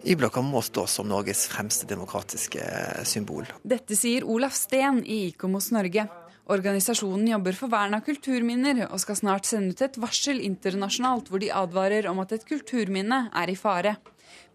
Y-blokka 0.04 0.44
må 0.44 0.60
stå 0.60 0.84
som 0.84 1.08
Norges 1.08 1.46
fremste 1.48 1.88
demokratiske 1.88 2.60
symbol. 3.08 3.48
Dette 3.64 3.96
sier 3.96 4.28
Olaf 4.28 4.52
Steen 4.58 5.00
i 5.06 5.30
IKOMOS 5.30 5.72
Norge. 5.72 6.10
Organisasjonen 6.52 7.32
jobber 7.38 7.56
for 7.56 7.72
vern 7.72 7.96
av 7.96 8.04
kulturminner 8.04 8.84
og 8.90 9.00
skal 9.00 9.16
snart 9.16 9.48
sende 9.48 9.72
ut 9.72 9.88
et 9.88 9.96
varsel 10.02 10.44
internasjonalt 10.44 11.32
hvor 11.32 11.40
de 11.40 11.54
advarer 11.56 12.12
om 12.12 12.20
at 12.20 12.36
et 12.36 12.44
kulturminne 12.44 13.30
er 13.32 13.48
i 13.48 13.56
fare. 13.56 13.96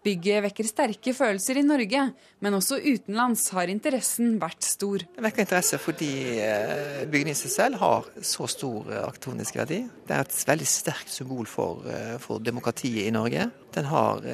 Bygget 0.04 0.44
vekker 0.44 0.68
sterke 0.68 1.12
følelser 1.16 1.58
i 1.58 1.64
Norge, 1.66 2.04
men 2.44 2.56
også 2.56 2.78
utenlands 2.80 3.48
har 3.56 3.70
interessen 3.72 4.36
vært 4.40 4.62
stor. 4.64 5.02
Det 5.02 5.24
vekker 5.24 5.44
interesse 5.44 5.80
fordi 5.82 6.10
bygget 6.38 7.10
bygningen 7.10 7.34
i 7.34 7.40
seg 7.40 7.54
selv 7.54 7.80
har 7.82 8.06
så 8.22 8.46
stor 8.50 8.92
eh, 8.92 9.02
arkitektonisk 9.02 9.58
verdi. 9.58 9.80
Det 10.06 10.14
er 10.16 10.22
et 10.24 10.38
veldig 10.52 10.68
sterkt 10.70 11.12
symbol 11.12 11.50
for, 11.50 11.82
eh, 11.90 12.14
for 12.22 12.44
demokratiet 12.44 13.08
i 13.08 13.14
Norge. 13.14 13.50
Den 13.74 13.90
har 13.90 14.24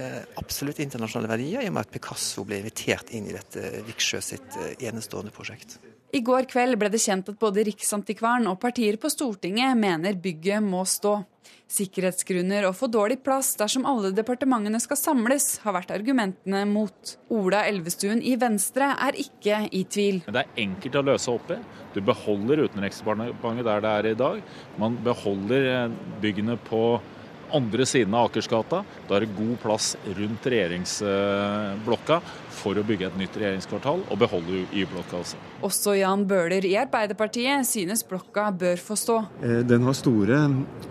absolutt 0.40 0.78
internasjonale 0.80 1.28
verdier 1.28 1.64
i 1.64 1.68
og 1.68 1.74
med 1.74 1.84
at 1.84 1.90
Picasso 1.92 2.44
ble 2.46 2.60
invitert 2.62 3.10
inn 3.12 3.26
i 3.28 3.34
dette 3.34 3.82
Viksjø 3.88 4.22
sitt 4.22 4.56
enestående 4.78 5.34
prosjekt. 5.34 5.76
I 6.14 6.21
går 6.23 6.47
kveld 6.47 6.76
ble 6.78 6.87
det 6.94 7.00
kjent 7.02 7.26
at 7.33 7.38
både 7.40 7.64
Riksantikvaren 7.66 8.47
og 8.47 8.61
partier 8.62 8.94
på 9.02 9.11
Stortinget 9.11 9.75
mener 9.75 10.14
bygget 10.23 10.62
må 10.62 10.85
stå. 10.87 11.16
Sikkerhetsgrunner 11.75 12.68
og 12.68 12.76
for 12.78 12.92
dårlig 12.92 13.16
plass 13.25 13.50
dersom 13.59 13.87
alle 13.90 14.12
departementene 14.14 14.78
skal 14.78 15.00
samles, 15.00 15.49
har 15.64 15.75
vært 15.75 15.90
argumentene 15.97 16.61
mot. 16.71 17.16
Ola 17.35 17.64
Elvestuen 17.66 18.23
i 18.23 18.37
Venstre 18.38 18.92
er 18.94 19.18
ikke 19.25 19.64
i 19.75 19.83
tvil. 19.90 20.23
Det 20.28 20.44
er 20.44 20.62
enkelt 20.68 21.00
å 21.00 21.04
løse 21.11 21.35
opp 21.35 21.50
i. 21.50 21.59
Du 21.97 21.99
beholder 22.06 22.62
Utenriksdepartementet 22.68 23.66
der 23.73 23.83
det 23.83 23.97
er 23.99 24.11
i 24.12 24.16
dag. 24.23 24.40
Man 24.78 25.00
beholder 25.02 25.68
eh, 25.73 25.99
byggene 26.23 26.61
på 26.71 26.85
andre 27.54 27.87
siden 27.90 28.14
av 28.14 28.30
Akersgata. 28.30 28.85
Da 29.09 29.18
er 29.18 29.26
det 29.26 29.35
god 29.35 29.56
plass 29.66 29.94
rundt 30.14 30.47
regjeringsblokka 30.47 32.23
for 32.54 32.78
å 32.78 32.84
bygge 32.87 33.08
et 33.11 33.18
nytt 33.18 33.37
regjeringskvartal 33.40 34.04
og 34.08 34.20
beholde 34.20 34.64
Y-blokka 34.73 35.20
også. 35.20 35.40
Også 35.66 35.96
Jan 35.99 36.25
Bøhler 36.28 36.64
i 36.66 36.75
Arbeiderpartiet 36.80 37.66
synes 37.68 38.04
blokka 38.06 38.50
bør 38.61 38.80
få 38.80 38.96
stå. 38.99 39.18
Eh, 39.42 39.62
den 39.66 39.87
har 39.87 39.96
store 39.99 40.40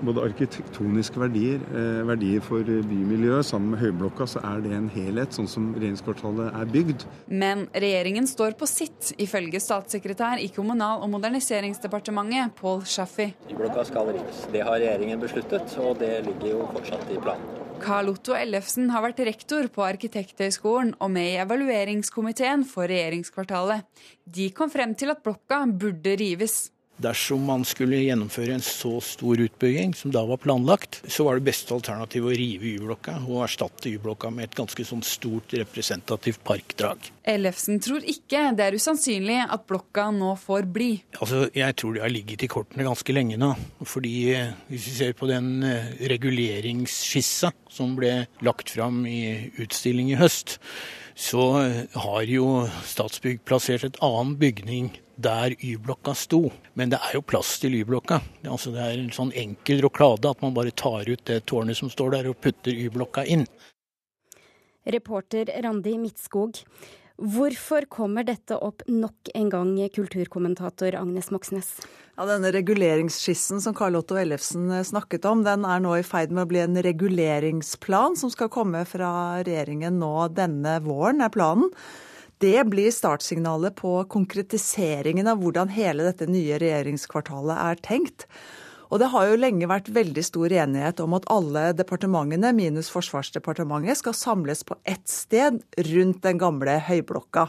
både 0.04 0.26
arkitektoniske 0.28 1.20
verdier, 1.22 1.64
eh, 1.74 2.04
verdier 2.08 2.44
for 2.44 2.64
bymiljøet. 2.64 3.46
Sammen 3.46 3.74
med 3.74 3.84
Høyblokka 3.84 4.28
så 4.28 4.44
er 4.44 4.62
det 4.62 4.74
en 4.78 4.90
helhet, 4.90 5.36
sånn 5.36 5.50
som 5.50 5.74
regjeringskvartalet 5.76 6.54
er 6.54 6.72
bygd. 6.74 7.06
Men 7.28 7.68
regjeringen 7.74 8.28
står 8.28 8.58
på 8.60 8.68
sitt, 8.68 9.14
ifølge 9.18 9.62
statssekretær 9.64 10.42
i 10.44 10.50
Kommunal- 10.54 11.02
og 11.02 11.10
moderniseringsdepartementet, 11.10 12.56
Pål 12.56 12.84
Shaffi. 12.86 13.34
Y-blokka 13.50 13.86
skal 13.86 14.14
rives. 14.14 14.46
Det 14.52 14.64
har 14.64 14.80
regjeringen 14.80 15.20
besluttet, 15.20 15.78
og 15.80 16.00
det 16.00 16.26
ligger 16.26 16.50
jo 16.58 16.70
fortsatt 16.74 17.12
i 17.12 17.20
planen. 17.20 17.64
Karl 17.84 18.14
Otto 18.14 18.32
Ellefsen 18.38 18.92
har 18.94 19.04
vært 19.04 19.20
rektor 19.28 19.68
på 19.74 19.84
Arkitekthøgskolen 19.84 20.94
og 21.04 21.10
med 21.12 21.34
i 21.34 21.40
evalueringskomiteen 21.54 22.66
for 22.66 22.90
regjeringskvartalet. 22.90 23.86
De 24.26 24.50
kom 24.56 24.72
frem 24.74 24.96
til 24.98 25.14
at 25.14 25.24
blokka 25.24 25.66
burde 25.70 26.18
rives. 26.20 26.70
dersom 27.04 27.42
man 27.44 27.64
skulle 27.66 27.98
gjennomføre 28.00 28.54
en 28.54 28.62
så 28.64 29.00
stor 29.04 29.42
utbygging 29.42 29.96
som 29.98 30.12
da 30.14 30.22
var 30.30 30.38
planlagt, 30.40 31.02
så 31.10 31.26
var 31.26 31.36
det 31.40 31.48
beste 31.50 31.74
alternativet 31.74 32.30
å 32.30 32.36
rive 32.38 32.68
Y-blokka 32.70 33.16
og 33.26 33.42
erstatte 33.44 33.90
Y-blokka 33.90 34.30
med 34.32 34.46
et 34.46 34.56
ganske 34.56 34.86
sånn 34.88 35.02
stort 35.04 35.52
representativt 35.58 36.40
parkdrag. 36.46 37.10
Ellefsen 37.28 37.82
tror 37.84 38.06
ikke 38.08 38.46
det 38.56 38.68
er 38.70 38.78
usannsynlig 38.78 39.40
at 39.42 39.66
blokka 39.68 40.12
nå 40.16 40.36
får 40.40 40.70
bli. 40.72 40.92
Altså, 41.20 41.50
Jeg 41.52 41.76
tror 41.82 41.98
det 41.98 42.06
har 42.06 42.14
ligget 42.14 42.46
i 42.46 42.52
kortene 42.54 42.86
ganske 42.88 43.12
lenge 43.18 43.42
nå. 43.42 43.52
fordi 43.84 44.16
eh, 44.38 44.54
hvis 44.70 44.88
vi 44.88 44.98
ser 45.02 45.14
på 45.18 45.28
den 45.28 45.64
eh, 45.64 45.92
reguleringsskissa 46.14 47.52
som 47.74 47.98
ble 47.98 48.28
lagt 48.46 48.70
fram 48.70 49.04
i 49.10 49.50
utstilling 49.58 50.14
i 50.14 50.22
høst, 50.22 50.60
så 51.16 51.42
har 51.94 52.22
jo 52.30 52.66
Statsbygg 52.90 53.44
plassert 53.46 53.86
et 53.86 54.00
annen 54.02 54.36
bygning 54.42 54.92
der 55.16 55.54
Y-blokka 55.60 56.16
sto. 56.18 56.48
Men 56.74 56.90
det 56.90 57.00
er 57.02 57.18
jo 57.18 57.22
plass 57.26 57.60
til 57.62 57.76
Y-blokka. 57.78 58.20
Altså 58.50 58.74
det 58.74 58.82
er 58.82 58.98
en 58.98 59.14
sånn 59.14 59.34
enkel 59.38 59.84
roklade 59.86 60.32
at 60.32 60.42
man 60.42 60.56
bare 60.58 60.74
tar 60.74 61.10
ut 61.10 61.26
det 61.30 61.44
tårnet 61.50 61.78
som 61.78 61.92
står 61.94 62.18
der 62.18 62.32
og 62.32 62.40
putter 62.42 62.74
Y-blokka 62.74 63.26
inn. 63.30 63.46
Reporter 64.84 65.54
Randi 65.64 65.96
Midtskog. 66.02 66.64
Hvorfor 67.22 67.86
kommer 67.94 68.26
dette 68.26 68.56
opp 68.58 68.82
nok 68.90 69.30
en 69.38 69.50
gang, 69.54 69.74
kulturkommentator 69.94 70.96
Agnes 70.98 71.30
Moxnes? 71.30 71.76
Ja, 72.18 72.26
denne 72.26 72.50
reguleringsskissen 72.54 73.62
som 73.62 73.76
Karl 73.78 74.00
Otto 74.00 74.18
Ellefsen 74.18 74.72
eh, 74.74 74.82
snakket 74.86 75.28
om, 75.30 75.44
den 75.46 75.66
er 75.66 75.84
nå 75.84 75.94
i 76.00 76.06
ferd 76.06 76.34
med 76.34 76.48
å 76.48 76.50
bli 76.50 76.64
en 76.64 76.82
reguleringsplan 76.82 78.18
som 78.18 78.34
skal 78.34 78.50
komme 78.54 78.82
fra 78.90 79.12
regjeringen 79.46 80.02
nå 80.02 80.28
denne 80.34 80.80
våren, 80.86 81.22
er 81.22 81.34
planen. 81.34 81.70
Det 82.42 82.66
blir 82.68 82.90
startsignalet 82.92 83.78
på 83.78 83.94
konkretiseringen 84.12 85.30
av 85.30 85.40
hvordan 85.40 85.70
hele 85.72 86.10
dette 86.10 86.26
nye 86.28 86.58
regjeringskvartalet 86.60 87.62
er 87.62 87.82
tenkt. 87.86 88.26
Og 88.94 89.00
det 89.02 89.10
har 89.10 89.26
jo 89.26 89.40
lenge 89.42 89.66
vært 89.66 89.90
veldig 89.90 90.22
stor 90.22 90.54
enighet 90.54 91.00
om 91.02 91.16
at 91.18 91.26
alle 91.34 91.72
departementene, 91.74 92.52
minus 92.54 92.92
Forsvarsdepartementet, 92.94 93.98
skal 93.98 94.14
samles 94.14 94.62
på 94.70 94.78
ett 94.86 95.08
sted 95.10 95.58
rundt 95.90 96.22
den 96.22 96.38
gamle 96.42 96.78
høyblokka. 96.86 97.48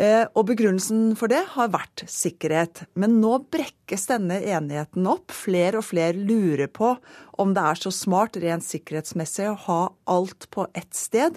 Eh, 0.00 0.24
og 0.32 0.46
begrunnelsen 0.48 1.12
for 1.16 1.28
det 1.32 1.42
har 1.52 1.70
vært 1.72 2.06
sikkerhet. 2.08 2.86
Men 2.96 3.18
nå 3.20 3.36
brekkes 3.52 4.08
denne 4.08 4.40
enigheten 4.40 5.04
opp. 5.12 5.28
Flere 5.32 5.82
og 5.82 5.88
flere 5.90 6.16
lurer 6.16 6.72
på 6.72 6.94
om 7.36 7.52
det 7.56 7.64
er 7.64 7.80
så 7.80 7.92
smart 7.92 8.40
rent 8.40 8.64
sikkerhetsmessig 8.64 9.50
å 9.52 9.58
ha 9.68 9.80
alt 10.16 10.48
på 10.52 10.68
ett 10.72 10.96
sted. 10.96 11.36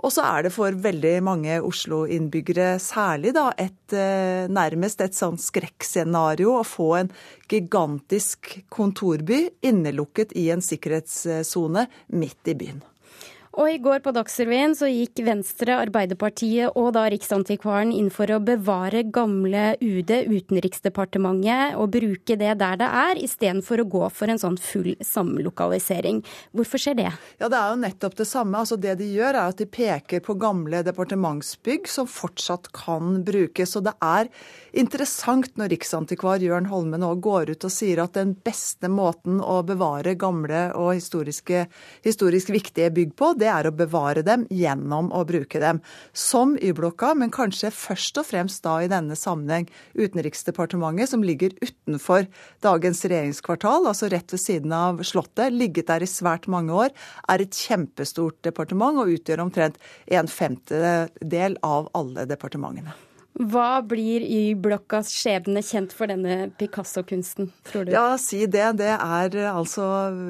Og 0.00 0.12
så 0.14 0.24
er 0.24 0.46
det 0.46 0.52
for 0.54 0.72
veldig 0.72 1.16
mange 1.26 1.58
Oslo-innbyggere 1.66 2.78
særlig 2.80 3.34
da, 3.36 3.50
et, 3.60 3.92
eh, 3.92 4.48
nærmest 4.48 5.02
et 5.04 5.16
sånn 5.16 5.36
skrekkscenario 5.36 6.54
å 6.56 6.64
få 6.64 6.88
en 7.02 7.10
gigantisk 7.50 8.62
kontorby 8.72 9.50
innelukket 9.60 10.32
i 10.40 10.48
en 10.54 10.64
sikkerhetssone 10.64 11.86
midt 12.16 12.48
i 12.48 12.54
byen. 12.54 12.80
Og 13.58 13.66
i 13.66 13.80
går 13.82 13.98
på 14.04 14.12
Dagsrevyen 14.14 14.76
så 14.78 14.86
gikk 14.86 15.24
Venstre, 15.26 15.74
Arbeiderpartiet 15.82 16.76
og 16.78 16.92
da 16.94 17.08
Riksantikvaren 17.10 17.90
inn 17.90 18.06
for 18.14 18.30
å 18.30 18.36
bevare 18.46 19.02
gamle 19.10 19.72
UD, 19.82 20.12
Utenriksdepartementet, 20.30 21.74
og 21.74 21.90
bruke 21.96 22.36
det 22.38 22.52
der 22.60 22.78
det 22.78 22.86
er, 22.86 23.18
istedenfor 23.18 23.82
å 23.82 23.86
gå 23.90 24.04
for 24.14 24.30
en 24.30 24.38
sånn 24.38 24.58
full 24.62 24.92
samlokalisering. 25.02 26.20
Hvorfor 26.54 26.78
skjer 26.78 26.98
det? 27.00 27.08
Ja, 27.42 27.48
Det 27.50 27.58
er 27.58 27.72
jo 27.72 27.80
nettopp 27.82 28.14
det 28.20 28.28
samme. 28.30 28.60
Altså 28.62 28.78
Det 28.78 28.94
de 29.00 29.08
gjør, 29.10 29.34
er 29.34 29.50
at 29.50 29.58
de 29.58 29.66
peker 29.66 30.22
på 30.22 30.38
gamle 30.38 30.84
departementsbygg 30.86 31.90
som 31.90 32.06
fortsatt 32.06 32.70
kan 32.70 33.24
brukes. 33.26 33.74
Og 33.74 33.88
det 33.88 33.96
er 33.98 34.30
interessant 34.78 35.58
når 35.58 35.74
riksantikvar 35.74 36.38
Jørn 36.38 36.70
Holme 36.70 37.02
nå 37.02 37.10
går 37.18 37.56
ut 37.56 37.66
og 37.66 37.74
sier 37.74 38.04
at 38.04 38.14
den 38.14 38.36
beste 38.38 38.86
måten 38.86 39.42
å 39.42 39.58
bevare 39.66 40.14
gamle 40.14 40.68
og 40.78 40.94
historisk 40.94 41.50
viktige 42.54 42.94
bygg 42.94 43.18
på, 43.18 43.34
det 43.40 43.48
er 43.50 43.68
å 43.68 43.74
bevare 43.74 44.24
dem 44.26 44.46
gjennom 44.52 45.10
å 45.16 45.24
bruke 45.28 45.60
dem. 45.62 45.80
Som 46.12 46.56
Y-blokka, 46.60 47.12
men 47.18 47.32
kanskje 47.34 47.72
først 47.74 48.20
og 48.20 48.28
fremst 48.28 48.62
da 48.66 48.78
i 48.84 48.90
denne 48.90 49.16
sammenheng 49.18 49.68
Utenriksdepartementet, 49.98 51.10
som 51.12 51.24
ligger 51.26 51.56
utenfor 51.60 52.28
dagens 52.64 53.02
regjeringskvartal, 53.04 53.88
altså 53.90 54.10
rett 54.12 54.32
ved 54.34 54.44
siden 54.44 54.74
av 54.76 55.02
Slottet, 55.06 55.54
ligget 55.56 55.90
der 55.90 56.04
i 56.04 56.10
svært 56.10 56.48
mange 56.52 56.74
år, 56.86 56.94
er 57.30 57.44
et 57.44 57.62
kjempestort 57.66 58.40
departement 58.46 59.02
og 59.02 59.12
utgjør 59.16 59.46
omtrent 59.48 59.80
en 60.10 60.30
femtedel 60.30 61.60
av 61.66 61.90
alle 61.96 62.28
departementene. 62.30 62.96
Hva 63.38 63.78
blir 63.86 64.24
Y-blokkas 64.26 65.12
skjebne 65.14 65.62
kjent 65.62 65.92
for 65.94 66.10
denne 66.10 66.50
Picasso-kunsten, 66.58 67.52
tror 67.68 67.86
du? 67.86 67.92
Ja, 67.94 68.18
si 68.18 68.42
det. 68.50 68.66
Det 68.80 68.90
er 68.90 69.36
altså 69.52 69.84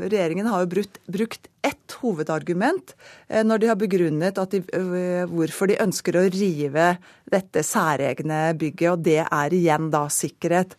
Regjeringen 0.05 0.51
har 0.51 0.67
jo 0.67 0.73
brukt, 0.75 1.01
brukt 1.09 1.49
ett 1.67 1.97
hovedargument 2.01 2.95
eh, 3.29 3.43
når 3.45 3.63
de 3.63 3.71
har 3.71 3.79
begrunnet 3.81 4.39
de, 4.53 4.61
eh, 4.77 5.25
hvorfor 5.33 5.73
de 5.73 5.81
ønsker 5.83 6.21
å 6.21 6.27
rive 6.29 6.93
dette 7.31 7.65
særegne 7.67 8.43
bygget, 8.61 8.93
og 8.93 9.03
det 9.09 9.23
er 9.25 9.57
igjen 9.57 9.91
da 9.93 10.05
sikkerhet. 10.13 10.77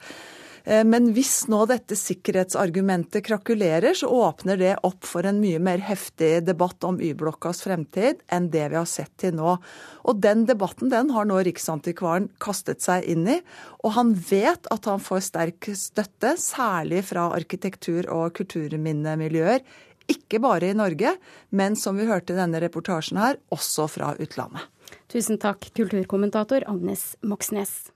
Eh, 0.63 0.83
men 0.87 1.09
hvis 1.15 1.47
nå 1.51 1.63
dette 1.69 1.97
sikkerhetsargumentet 1.97 3.25
krakulerer, 3.25 3.95
så 3.97 4.09
åpner 4.11 4.59
det 4.59 4.73
opp 4.87 5.05
for 5.07 5.27
en 5.27 5.41
mye 5.41 5.59
mer 5.63 5.81
heftig 5.85 6.45
debatt 6.47 6.83
om 6.87 6.99
Y-blokkas 7.01 7.63
fremtid 7.65 8.21
enn 8.31 8.49
det 8.53 8.67
vi 8.71 8.79
har 8.79 8.89
sett 8.89 9.13
til 9.21 9.35
nå. 9.37 9.57
Og 10.05 10.23
den 10.23 10.45
debatten 10.49 10.91
den 10.93 11.13
har 11.15 11.27
nå 11.29 11.41
Riksantikvaren 11.45 12.29
kastet 12.41 12.83
seg 12.85 13.07
inn 13.09 13.27
i. 13.29 13.39
Og 13.85 13.95
han 13.97 14.13
vet 14.15 14.69
at 14.73 14.89
han 14.89 15.01
får 15.01 15.23
sterk 15.31 15.71
støtte, 15.77 16.35
særlig 16.41 17.05
fra 17.09 17.29
arkitektur- 17.37 18.09
og 18.11 18.35
kulturminnemiljøer. 18.37 19.65
Ikke 20.11 20.41
bare 20.43 20.71
i 20.71 20.75
Norge, 20.77 21.15
men 21.55 21.77
som 21.79 21.97
vi 21.97 22.09
hørte 22.09 22.33
i 22.33 22.39
denne 22.39 22.59
reportasjen 22.63 23.21
her, 23.21 23.39
også 23.53 23.87
fra 23.91 24.13
utlandet. 24.19 24.67
Tusen 25.11 25.39
takk, 25.39 25.69
kulturkommentator 25.77 26.65
Agnes 26.67 27.13
Moxnes. 27.23 27.91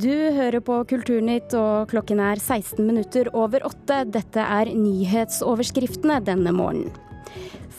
Du 0.00 0.08
hører 0.08 0.62
på 0.64 0.78
Kulturnytt, 0.88 1.52
og 1.52 1.90
klokken 1.90 2.20
er 2.24 2.40
16 2.40 2.80
minutter 2.80 3.28
over 3.36 3.60
åtte. 3.68 3.98
Dette 4.08 4.40
er 4.40 4.70
nyhetsoverskriftene 4.72 6.16
denne 6.24 6.54
morgenen. 6.56 6.94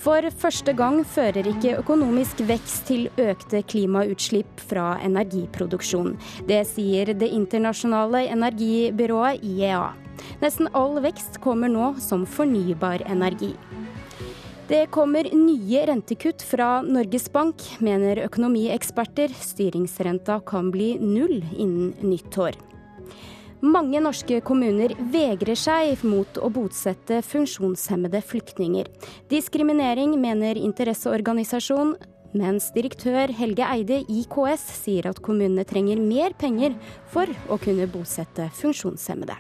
For 0.04 0.26
første 0.38 0.76
gang 0.78 1.00
fører 1.08 1.48
ikke 1.48 1.78
økonomisk 1.80 2.44
vekst 2.46 2.86
til 2.90 3.08
økte 3.18 3.64
klimautslipp 3.66 4.62
fra 4.70 4.98
energiproduksjon. 5.02 6.18
Det 6.50 6.62
sier 6.70 7.14
det 7.16 7.32
internasjonale 7.34 8.26
energibyrået 8.36 9.42
IEA. 9.48 9.88
Nesten 10.44 10.70
all 10.78 11.00
vekst 11.02 11.40
kommer 11.42 11.72
nå 11.72 11.94
som 12.04 12.28
fornybar 12.30 13.08
energi. 13.10 13.56
Det 14.68 14.86
kommer 14.86 15.28
nye 15.36 15.86
rentekutt 15.86 16.42
fra 16.42 16.82
Norges 16.82 17.26
Bank, 17.32 17.60
mener 17.84 18.22
økonomieksperter. 18.24 19.34
Styringsrenta 19.36 20.38
kan 20.48 20.70
bli 20.72 20.94
null 21.02 21.42
innen 21.58 21.92
nyttår. 22.00 22.56
Mange 23.60 24.00
norske 24.00 24.40
kommuner 24.44 24.96
vegrer 25.12 25.60
seg 25.60 26.06
mot 26.08 26.40
å 26.40 26.48
botsette 26.52 27.20
funksjonshemmede 27.28 28.24
flyktninger. 28.24 28.88
Diskriminering, 29.32 30.16
mener 30.20 30.56
interesseorganisasjon, 30.56 31.98
mens 32.32 32.72
direktør 32.72 33.36
Helge 33.36 33.68
Eide 33.68 34.02
i 34.08 34.24
KS 34.32 34.70
sier 34.80 35.12
at 35.12 35.20
kommunene 35.24 35.68
trenger 35.68 36.00
mer 36.00 36.40
penger 36.40 36.80
for 37.12 37.28
å 37.52 37.60
kunne 37.60 37.92
bosette 37.92 38.48
funksjonshemmede. 38.64 39.36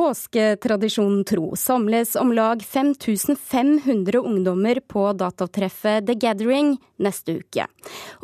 Påsketradisjonen 0.00 1.24
tro 1.28 1.56
samles 1.56 2.14
om 2.16 2.30
lag 2.32 2.62
5500 2.62 4.18
ungdommer 4.18 4.80
på 4.88 5.02
datatreffet 5.12 6.06
The 6.06 6.14
Gathering 6.16 6.70
neste 6.96 7.34
uke. 7.42 7.66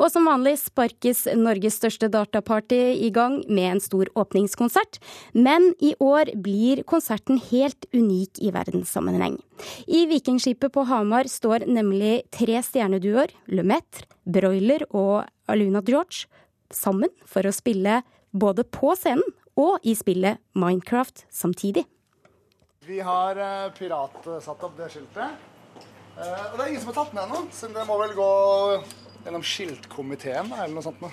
Og 0.01 0.09
som 0.09 0.25
vanlig 0.25 0.55
sparkes 0.57 1.27
Norges 1.37 1.77
største 1.77 2.09
dataparty 2.09 2.81
i 3.05 3.11
gang 3.13 3.43
med 3.45 3.75
en 3.75 3.83
stor 3.83 4.09
åpningskonsert, 4.17 4.97
men 5.37 5.69
i 5.77 5.93
år 6.01 6.33
blir 6.41 6.81
konserten 6.89 7.37
helt 7.51 7.85
unik 7.93 8.41
i 8.41 8.55
verdenssammenheng. 8.57 9.37
I 9.85 10.07
Vikingskipet 10.09 10.73
på 10.73 10.89
Hamar 10.89 11.29
står 11.29 11.69
nemlig 11.69 12.23
tre 12.33 12.57
stjerneduoer, 12.65 13.37
Lemaitre, 13.53 14.09
Broiler 14.25 14.89
og 14.89 15.27
Aluna 15.45 15.85
George, 15.85 16.25
sammen 16.73 17.13
for 17.29 17.45
å 17.45 17.53
spille 17.53 18.01
både 18.33 18.65
på 18.65 18.97
scenen 18.97 19.37
og 19.57 19.83
i 19.83 19.95
spillet 19.97 20.41
Minecraft 20.57 21.25
samtidig. 21.33 21.83
Vi 22.87 23.01
har 23.03 23.39
uh, 23.41 23.73
pirat 23.75 24.21
satt 24.43 24.63
opp 24.63 24.77
det 24.79 24.91
skiltet. 24.93 25.43
Uh, 26.17 26.23
og 26.23 26.55
det 26.55 26.63
er 26.63 26.69
ingen 26.71 26.85
som 26.85 26.93
har 26.93 26.99
tatt 27.01 27.13
den 27.13 27.23
ennå, 27.25 27.43
så 27.53 27.69
det 27.73 27.83
må 27.89 27.97
vel 27.99 28.15
gå 28.17 28.31
gjennom 29.27 29.43
skiltkomiteen 29.43 30.51
eller 30.55 30.71
noe 30.71 30.85
sånt 30.85 31.01
noe. 31.03 31.11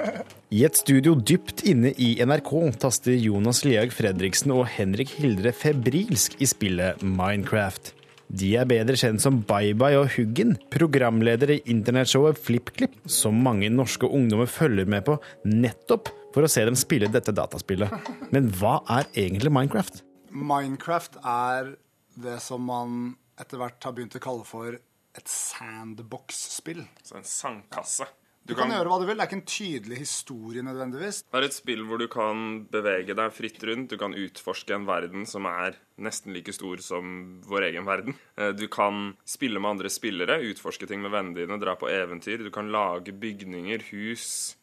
I 0.56 0.64
et 0.66 0.78
studio 0.78 1.14
dypt 1.14 1.62
inne 1.68 1.92
i 1.94 2.16
NRK 2.18 2.52
taster 2.82 3.14
Jonas 3.14 3.62
Leag 3.66 3.94
Fredriksen 3.94 4.54
og 4.56 4.66
Henrik 4.74 5.14
Hildre 5.20 5.54
febrilsk 5.54 6.40
i 6.42 6.48
spillet 6.50 7.04
Minecraft. 7.06 7.94
De 8.32 8.54
er 8.56 8.66
bedre 8.68 8.96
kjent 8.96 9.20
som 9.20 9.42
Bye 9.44 9.76
Bye 9.76 10.00
og 10.00 10.14
Huggen, 10.14 10.56
programledere 10.72 11.58
i 11.58 11.64
internettshowet 11.74 12.40
FlippKlipp, 12.40 12.96
som 13.04 13.36
mange 13.44 13.68
norske 13.70 14.08
ungdommer 14.08 14.48
følger 14.48 14.88
med 14.88 15.04
på 15.06 15.18
nettopp 15.44 16.10
for 16.34 16.46
å 16.46 16.50
se 16.50 16.64
dem 16.66 16.78
spille 16.78 17.10
dette 17.12 17.34
dataspillet. 17.36 17.92
Men 18.34 18.48
hva 18.58 18.80
er 18.98 19.10
egentlig 19.12 19.52
Minecraft? 19.52 20.02
Minecraft 20.32 21.20
er 21.22 21.74
det 22.22 22.38
som 22.44 22.64
man 22.68 23.14
etter 23.40 23.60
hvert 23.60 23.84
har 23.84 23.94
begynt 23.96 24.16
å 24.16 24.22
kalle 24.22 24.48
for 24.48 24.76
et 24.76 25.28
sandbox-spill. 25.28 26.84
Så 27.04 27.18
en 27.18 27.28
sandkasse. 27.28 28.08
Du, 28.42 28.56
kan, 28.58 28.72
gjøre 28.74 28.90
hva 28.90 28.98
du 28.98 29.04
vil. 29.06 29.14
Det 29.14 29.22
er 29.22 29.28
ikke 29.28 29.38
en 29.38 29.46
tydelig 29.46 29.98
historie 30.00 30.64
nødvendigvis. 30.66 31.20
Det 31.30 31.38
er 31.38 31.44
et 31.46 31.54
spill 31.54 31.84
hvor 31.86 32.00
du 32.02 32.08
kan 32.10 32.64
bevege 32.72 33.14
deg 33.14 33.34
fritt 33.36 33.60
rundt. 33.68 33.92
Du 33.92 34.00
kan 34.00 34.16
utforske 34.18 34.74
en 34.74 34.86
verden 34.88 35.28
som 35.30 35.46
er 35.46 35.76
nesten 36.02 36.34
like 36.34 36.54
stor 36.54 36.82
som 36.82 37.36
vår 37.46 37.68
egen 37.68 37.86
verden. 37.86 38.18
Eh, 38.34 38.50
du 38.58 38.66
kan 38.72 39.12
spille 39.28 39.62
med 39.62 39.76
andre 39.76 39.92
spillere, 39.94 40.40
utforske 40.50 40.88
ting 40.90 41.04
med 41.04 41.14
vennene 41.14 41.38
dine, 41.38 41.60
dra 41.62 41.76
på 41.78 41.90
eventyr. 41.92 42.42
Du 42.42 42.50
kan 42.54 42.72
lage 42.74 43.14
bygninger, 43.14 43.86
hus, 43.92 44.56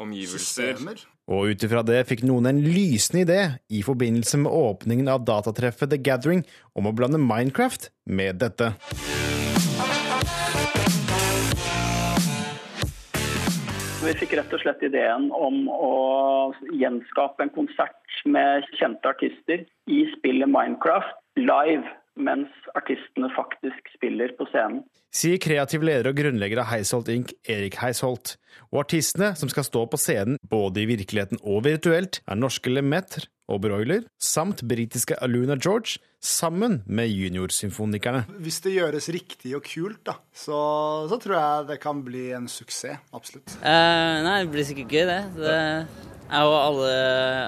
omgivelser. 0.00 0.72
Systemer. 0.80 1.04
Og 1.26 1.50
ut 1.50 1.64
ifra 1.66 1.82
det 1.82 2.04
fikk 2.06 2.22
noen 2.22 2.46
en 2.46 2.60
lysende 2.62 3.24
idé 3.24 3.40
i 3.74 3.80
forbindelse 3.82 4.38
med 4.44 4.52
åpningen 4.54 5.08
av 5.10 5.24
datatreffet 5.26 5.90
The 5.90 5.98
Gathering 5.98 6.44
om 6.78 6.86
å 6.86 6.94
blande 6.94 7.18
Minecraft 7.18 7.88
med 8.06 8.38
dette. 8.38 8.70
Vi 14.06 14.12
fikk 14.20 14.36
rett 14.38 14.52
og 14.54 14.62
slett 14.62 14.84
ideen 14.86 15.32
om 15.34 15.64
å 15.66 15.94
gjenskape 16.78 17.42
en 17.42 17.50
konsert 17.56 18.20
med 18.22 18.62
kjente 18.78 19.10
artister 19.10 19.64
i 19.90 20.04
spillet 20.12 20.46
Minecraft 20.46 21.10
live, 21.42 21.82
mens 22.16 22.52
artistene 22.76 23.28
faktisk 23.36 23.92
spiller 23.94 24.32
på 24.38 24.48
scenen. 24.50 24.82
Sier 25.14 25.40
kreativ 25.40 25.84
leder 25.86 26.10
og 26.10 26.18
grunnlegger 26.18 26.60
av 26.62 26.70
Heisholt 26.72 27.08
Inc., 27.12 27.32
Erik 27.48 27.78
Heisholt. 27.80 28.34
Og 28.72 28.82
artistene 28.82 29.32
som 29.38 29.50
skal 29.52 29.66
stå 29.68 29.84
på 29.92 30.00
scenen 30.00 30.40
både 30.50 30.82
i 30.82 30.90
virkeligheten 30.90 31.40
og 31.42 31.64
virtuelt, 31.68 32.20
er 32.26 32.40
norske 32.40 32.72
Lemaitre 32.72 33.28
og 33.52 33.60
Broiler, 33.62 34.02
samt 34.18 34.64
britiske 34.66 35.16
Aluna 35.22 35.54
George, 35.54 36.00
sammen 36.18 36.80
med 36.86 37.12
juniorsymfonikerne. 37.12 38.24
Hvis 38.42 38.58
det 38.64 38.74
gjøres 38.74 39.06
riktig 39.14 39.54
og 39.56 39.62
kult, 39.68 40.00
da, 40.08 40.16
så, 40.34 40.58
så 41.10 41.20
tror 41.22 41.36
jeg 41.38 41.68
det 41.70 41.78
kan 41.84 42.02
bli 42.04 42.30
en 42.36 42.48
suksess. 42.50 43.04
Absolutt. 43.14 43.54
Uh, 43.62 44.24
nei, 44.26 44.40
det 44.42 44.50
blir 44.52 44.66
sikkert 44.66 44.96
gøy, 44.96 45.04
det. 45.12 45.20
Det 45.38 45.54
er 46.26 46.42
jo 46.42 46.56
alle, 46.58 46.90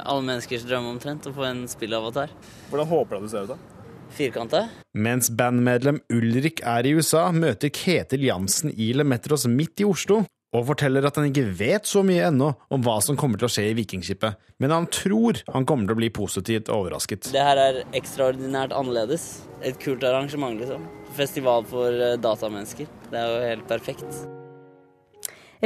alle 0.06 0.28
menneskers 0.28 0.68
drøm 0.68 0.92
omtrent 0.92 1.26
å 1.26 1.34
få 1.34 1.48
en 1.48 1.66
spillavatar. 1.70 2.30
Hvordan 2.70 2.90
håper 2.94 3.16
du 3.16 3.18
at 3.18 3.26
det 3.26 3.34
ser 3.34 3.48
ut, 3.48 3.56
da? 3.56 3.77
Firkanta. 4.18 4.66
Mens 4.98 5.30
bandmedlem 5.30 6.02
Ulrik 6.12 6.64
er 6.66 6.88
i 6.88 6.96
USA, 6.98 7.28
møter 7.32 7.70
Ketil 7.74 8.26
Jansen 8.28 8.74
i 8.74 8.90
Lemetros 8.96 9.46
midt 9.50 9.84
i 9.84 9.86
Oslo 9.88 10.24
og 10.56 10.64
forteller 10.70 11.04
at 11.04 11.18
han 11.20 11.28
ikke 11.28 11.50
vet 11.58 11.88
så 11.88 12.00
mye 12.06 12.30
ennå 12.30 12.48
om 12.72 12.84
hva 12.84 12.96
som 13.04 13.18
kommer 13.20 13.40
til 13.40 13.48
å 13.48 13.52
skje 13.52 13.66
i 13.68 13.74
Vikingskipet, 13.76 14.38
men 14.62 14.72
han 14.72 14.88
tror 14.92 15.42
han 15.52 15.66
kommer 15.68 15.90
til 15.90 15.98
å 15.98 16.00
bli 16.00 16.08
positivt 16.14 16.72
overrasket. 16.72 17.28
Det 17.34 17.44
her 17.44 17.60
er 17.60 17.82
ekstraordinært 17.98 18.72
annerledes. 18.76 19.28
Et 19.60 19.76
kult 19.82 20.06
arrangement, 20.06 20.56
liksom. 20.56 20.88
Festival 21.18 21.68
for 21.68 21.92
eh, 21.92 22.16
datamennesker. 22.22 22.88
Det 23.10 23.20
er 23.20 23.28
jo 23.28 23.46
helt 23.50 23.68
perfekt. 23.68 24.22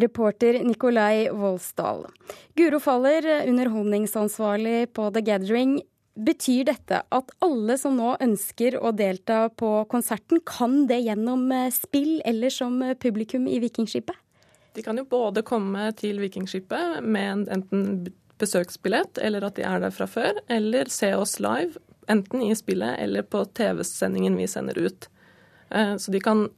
Reporter 0.02 0.62
Nikolai 0.64 1.28
Volsdal. 1.36 2.06
Guro 2.56 2.80
Faller, 2.80 3.28
underholdningsansvarlig 3.44 4.86
på 4.96 5.10
The 5.12 5.22
Gathering. 5.26 5.82
Betyr 6.12 6.66
dette 6.68 6.98
at 7.08 7.30
alle 7.40 7.78
som 7.80 7.94
nå 7.96 8.10
ønsker 8.20 8.76
å 8.76 8.90
delta 8.92 9.46
på 9.48 9.70
konserten, 9.88 10.42
kan 10.44 10.82
det 10.90 11.00
gjennom 11.06 11.46
eh, 11.56 11.70
spill 11.72 12.18
eller 12.28 12.52
som 12.52 12.82
eh, 12.84 12.96
publikum 13.00 13.46
i 13.48 13.56
Vikingskipet? 13.62 14.18
De 14.76 14.84
kan 14.84 14.96
jo 14.96 15.06
både 15.08 15.44
komme 15.44 15.88
til 15.96 16.20
Vikingskipet 16.20 17.00
med 17.04 17.48
enten 17.52 18.12
besøksbillett, 18.40 19.20
eller 19.24 19.46
at 19.46 19.56
de 19.56 19.64
er 19.64 19.80
der 19.80 19.94
fra 19.94 20.08
før, 20.08 20.36
eller 20.52 20.92
se 20.92 21.14
oss 21.16 21.38
live, 21.40 21.80
enten 22.12 22.44
i 22.44 22.52
spillet 22.56 22.98
eller 23.00 23.24
på 23.24 23.44
TV-sendingen 23.56 24.36
vi 24.36 24.48
sender 24.50 24.78
ut. 24.84 25.08
Eh, 25.70 25.96
så 25.96 26.12
de 26.12 26.20
kan 26.20 26.50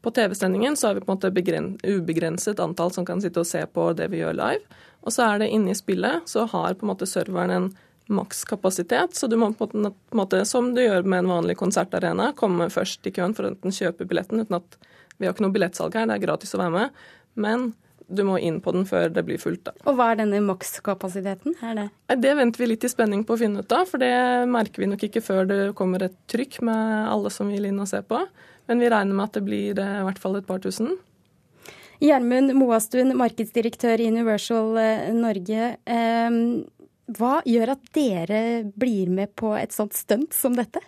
På 0.00 0.10
TV-sendingen 0.14 0.76
så 0.76 0.86
har 0.86 0.94
vi 0.94 1.00
på 1.00 1.10
en 1.12 1.16
måte 1.18 1.80
ubegrenset 1.82 2.60
antall 2.60 2.92
som 2.94 3.04
kan 3.04 3.18
sitte 3.20 3.40
og 3.40 3.46
se 3.46 3.64
på 3.66 3.88
det 3.98 4.06
vi 4.12 4.20
gjør 4.20 4.36
live. 4.38 4.76
Og 5.02 5.10
så 5.12 5.24
er 5.26 5.40
det 5.42 5.48
inne 5.50 5.72
i 5.72 5.74
spillet, 5.74 6.22
så 6.24 6.44
har 6.46 6.76
på 6.78 6.86
en 6.86 6.92
måte 6.92 7.06
serveren 7.06 7.50
en 7.50 7.66
makskapasitet. 8.08 9.16
Så 9.16 9.28
du 9.28 9.36
må 9.40 9.50
på 9.56 9.68
en 9.72 9.90
måte, 10.16 10.42
som 10.48 10.72
du 10.74 10.82
gjør 10.82 11.06
med 11.06 11.24
en 11.24 11.32
vanlig 11.34 11.58
konsertarena, 11.60 12.32
komme 12.36 12.70
først 12.72 13.06
i 13.08 13.12
køen 13.14 13.36
for 13.36 13.46
å 13.46 13.52
enten 13.52 13.74
kjøpe 13.74 14.08
billetten 14.08 14.44
uten 14.44 14.60
at 14.60 14.78
Vi 15.18 15.26
har 15.26 15.32
ikke 15.34 15.42
noe 15.42 15.50
billettsalg 15.50 15.96
her, 15.98 16.04
det 16.06 16.14
er 16.14 16.20
gratis 16.22 16.54
å 16.54 16.60
være 16.60 16.70
med. 16.70 16.98
Men 17.34 17.72
du 18.08 18.22
må 18.24 18.36
inn 18.38 18.60
på 18.62 18.70
den 18.70 18.86
før 18.88 19.10
det 19.12 19.24
blir 19.26 19.40
fullt. 19.42 19.64
Da. 19.66 19.72
Og 19.90 19.98
hva 19.98 20.12
er 20.12 20.20
denne 20.20 20.38
makskapasiteten? 20.46 21.56
Det? 21.58 21.88
det 22.22 22.36
venter 22.38 22.62
vi 22.62 22.70
litt 22.70 22.86
i 22.86 22.90
spenning 22.92 23.24
på 23.26 23.34
å 23.34 23.40
finne 23.40 23.64
ut 23.64 23.74
av, 23.74 23.84
for 23.90 23.98
det 23.98 24.14
merker 24.48 24.84
vi 24.84 24.88
nok 24.92 25.04
ikke 25.08 25.24
før 25.24 25.48
det 25.50 25.58
kommer 25.78 26.06
et 26.06 26.16
trykk 26.30 26.60
med 26.70 27.10
alle 27.10 27.34
som 27.34 27.50
vil 27.50 27.66
inn 27.68 27.82
og 27.82 27.90
se 27.90 28.00
på. 28.06 28.22
Men 28.70 28.80
vi 28.84 28.92
regner 28.92 29.18
med 29.18 29.26
at 29.26 29.36
det 29.36 29.44
blir 29.44 29.82
eh, 29.82 30.00
i 30.00 30.06
hvert 30.06 30.22
fall 30.22 30.38
et 30.38 30.48
par 30.48 30.62
tusen. 30.64 30.94
Gjermund 31.98 32.54
Moastuen, 32.54 33.10
markedsdirektør 33.18 34.00
i 34.00 34.08
Universal 34.12 34.76
eh, 34.80 35.06
Norge. 35.16 35.72
Hva 37.16 37.38
gjør 37.48 37.72
at 37.72 37.88
dere 37.96 38.42
blir 38.76 39.08
med 39.08 39.32
på 39.38 39.54
et 39.56 39.72
sånt 39.72 39.96
stunt 39.96 40.36
som 40.36 40.56
dette? 40.56 40.82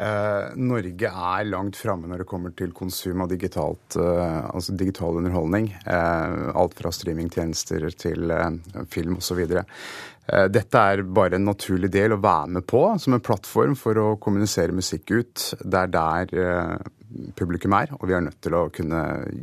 Eh, 0.00 0.52
Norge 0.56 1.10
er 1.10 1.48
langt 1.50 1.76
framme 1.76 2.08
når 2.08 2.22
det 2.22 2.28
kommer 2.30 2.54
til 2.56 2.70
konsum 2.72 3.20
av 3.24 3.32
digitalt, 3.32 3.96
eh, 3.98 4.38
altså 4.54 4.76
digital 4.78 5.18
underholdning. 5.20 5.72
Eh, 5.84 6.36
alt 6.54 6.78
fra 6.78 6.92
streamingtjenester 6.94 7.88
til 7.98 8.30
eh, 8.30 8.46
film 8.88 9.18
osv. 9.18 9.42
Eh, 9.42 10.46
dette 10.54 10.84
er 10.92 11.02
bare 11.02 11.36
en 11.36 11.48
naturlig 11.50 11.90
del 11.92 12.14
å 12.14 12.22
være 12.22 12.54
med 12.56 12.68
på 12.70 12.84
som 13.02 13.18
en 13.18 13.26
plattform 13.26 13.76
for 13.76 13.98
å 13.98 14.14
kommunisere 14.22 14.76
musikk 14.76 15.10
ut. 15.10 15.50
Det 15.60 15.82
er 15.82 15.92
der 15.98 16.34
eh, 16.46 16.90
publikum 17.36 17.74
er, 17.76 17.92
og 17.98 18.06
vi 18.08 18.14
er 18.16 18.22
nødt 18.24 18.38
til 18.42 18.54
å 18.56 18.62
kunne 18.74 19.00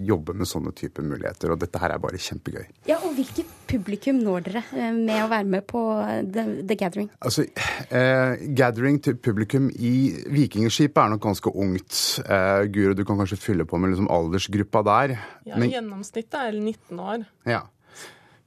jobbe 0.07 0.35
med 0.37 0.49
sånne 0.49 0.73
typer 0.77 1.05
muligheter. 1.05 1.51
Og 1.53 1.61
dette 1.61 1.81
her 1.81 1.93
er 1.93 2.01
bare 2.01 2.19
kjempegøy. 2.21 2.65
Ja, 2.89 2.99
og 3.03 3.15
hvilket 3.17 3.49
publikum 3.67 4.21
når 4.23 4.47
dere 4.47 4.63
eh, 4.73 4.91
med 4.95 5.21
å 5.23 5.29
være 5.31 5.49
med 5.51 5.67
på 5.69 5.83
The, 6.33 6.45
the 6.67 6.77
Gathering? 6.79 7.09
Altså, 7.19 7.47
eh, 7.89 8.35
Gathering 8.57 8.99
til 9.03 9.17
publikum 9.19 9.69
i 9.75 9.93
Vikingskipet 10.33 11.03
er 11.03 11.15
nok 11.15 11.25
ganske 11.27 11.53
ungt. 11.53 12.03
Eh, 12.23 12.67
Guro, 12.73 12.95
du 12.97 13.03
kan 13.07 13.19
kanskje 13.19 13.39
fylle 13.41 13.67
på 13.67 13.79
med 13.81 13.93
liksom 13.93 14.11
aldersgruppa 14.11 14.83
der. 14.87 15.17
Ja, 15.47 15.57
Men, 15.57 15.73
Gjennomsnittet 15.75 16.39
er 16.39 16.55
19 16.55 17.03
år. 17.03 17.27
Ja. 17.47 17.65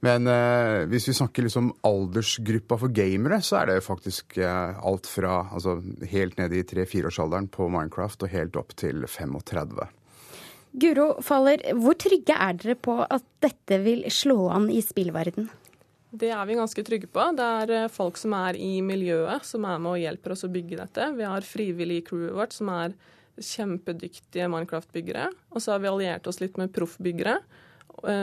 Men 0.01 0.25
eh, 0.27 0.87
hvis 0.89 1.05
vi 1.11 1.13
snakker 1.13 1.45
liksom 1.45 1.69
aldersgruppa 1.85 2.77
for 2.81 2.93
gamere, 2.93 3.37
så 3.45 3.59
er 3.59 3.69
det 3.69 3.85
faktisk 3.85 4.39
eh, 4.41 4.79
alt 4.81 5.09
fra 5.09 5.43
altså, 5.53 5.77
helt 6.09 6.41
ned 6.41 6.55
i 6.57 6.63
tre-fireårsalderen 6.65 7.51
på 7.53 7.69
Minecraft 7.69 8.25
og 8.25 8.33
helt 8.33 8.57
opp 8.57 8.73
til 8.81 9.05
35. 9.05 9.77
Guro 10.81 11.07
Faller, 11.21 11.61
hvor 11.77 11.97
trygge 12.01 12.33
er 12.33 12.57
dere 12.57 12.77
på 12.79 12.97
at 13.03 13.25
dette 13.43 13.81
vil 13.85 14.05
slå 14.09 14.47
an 14.55 14.69
i 14.73 14.81
spillverden? 14.81 15.51
Det 16.11 16.31
er 16.33 16.43
vi 16.49 16.57
ganske 16.57 16.83
trygge 16.83 17.07
på. 17.11 17.29
Det 17.37 17.53
er 17.61 17.77
eh, 17.83 17.89
folk 17.93 18.17
som 18.17 18.33
er 18.41 18.57
i 18.57 18.73
miljøet 18.81 19.45
som 19.47 19.69
er 19.69 19.77
med 19.77 19.99
og 19.99 20.01
hjelper 20.01 20.33
oss 20.33 20.47
å 20.49 20.51
bygge 20.51 20.81
dette. 20.81 21.13
Vi 21.13 21.29
har 21.29 21.45
frivillig 21.45 22.01
crewet 22.09 22.33
vårt 22.41 22.57
som 22.57 22.73
er 22.73 22.97
kjempedyktige 23.37 24.49
Minecraft-byggere. 24.49 25.29
Og 25.53 25.61
så 25.61 25.75
har 25.75 25.85
vi 25.85 25.93
alliert 25.93 26.25
oss 26.25 26.41
litt 26.41 26.57
med 26.57 26.73
proffbyggere 26.73 27.37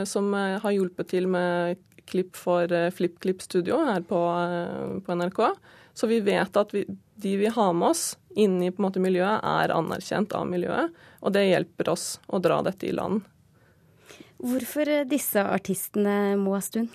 som 0.09 0.33
eh, 0.35 0.59
har 0.63 0.75
hjulpet 0.75 1.11
til 1.13 1.29
med 1.31 1.79
klipp 2.09 2.37
for 2.37 2.73
eh, 2.73 2.91
FlippKlipp 2.95 3.43
Studio 3.45 3.83
her 3.85 4.05
på, 4.09 4.21
på, 5.07 5.15
NRK. 5.15 5.43
Så 5.95 6.07
vi 6.11 6.21
vet 6.25 6.57
at 6.57 6.75
vi, 6.75 6.85
de 7.21 7.35
vi 7.41 7.51
har 7.53 7.73
med 7.75 7.93
oss 7.93 8.13
inni 8.39 8.71
på 8.71 8.83
en 8.83 8.87
måte, 8.87 9.03
miljøet, 9.03 9.43
er 9.43 9.75
anerkjent 9.75 10.33
av 10.37 10.47
miljøet. 10.49 10.95
Og 11.21 11.35
det 11.35 11.49
hjelper 11.49 11.91
oss 11.91 12.07
å 12.27 12.41
dra 12.43 12.61
dette 12.63 12.87
i 12.87 12.95
land. 12.95 13.25
Hvorfor 14.39 14.87
disse 15.11 15.43
artistene, 15.43 16.37
Moa 16.39 16.61
Stund? 16.63 16.95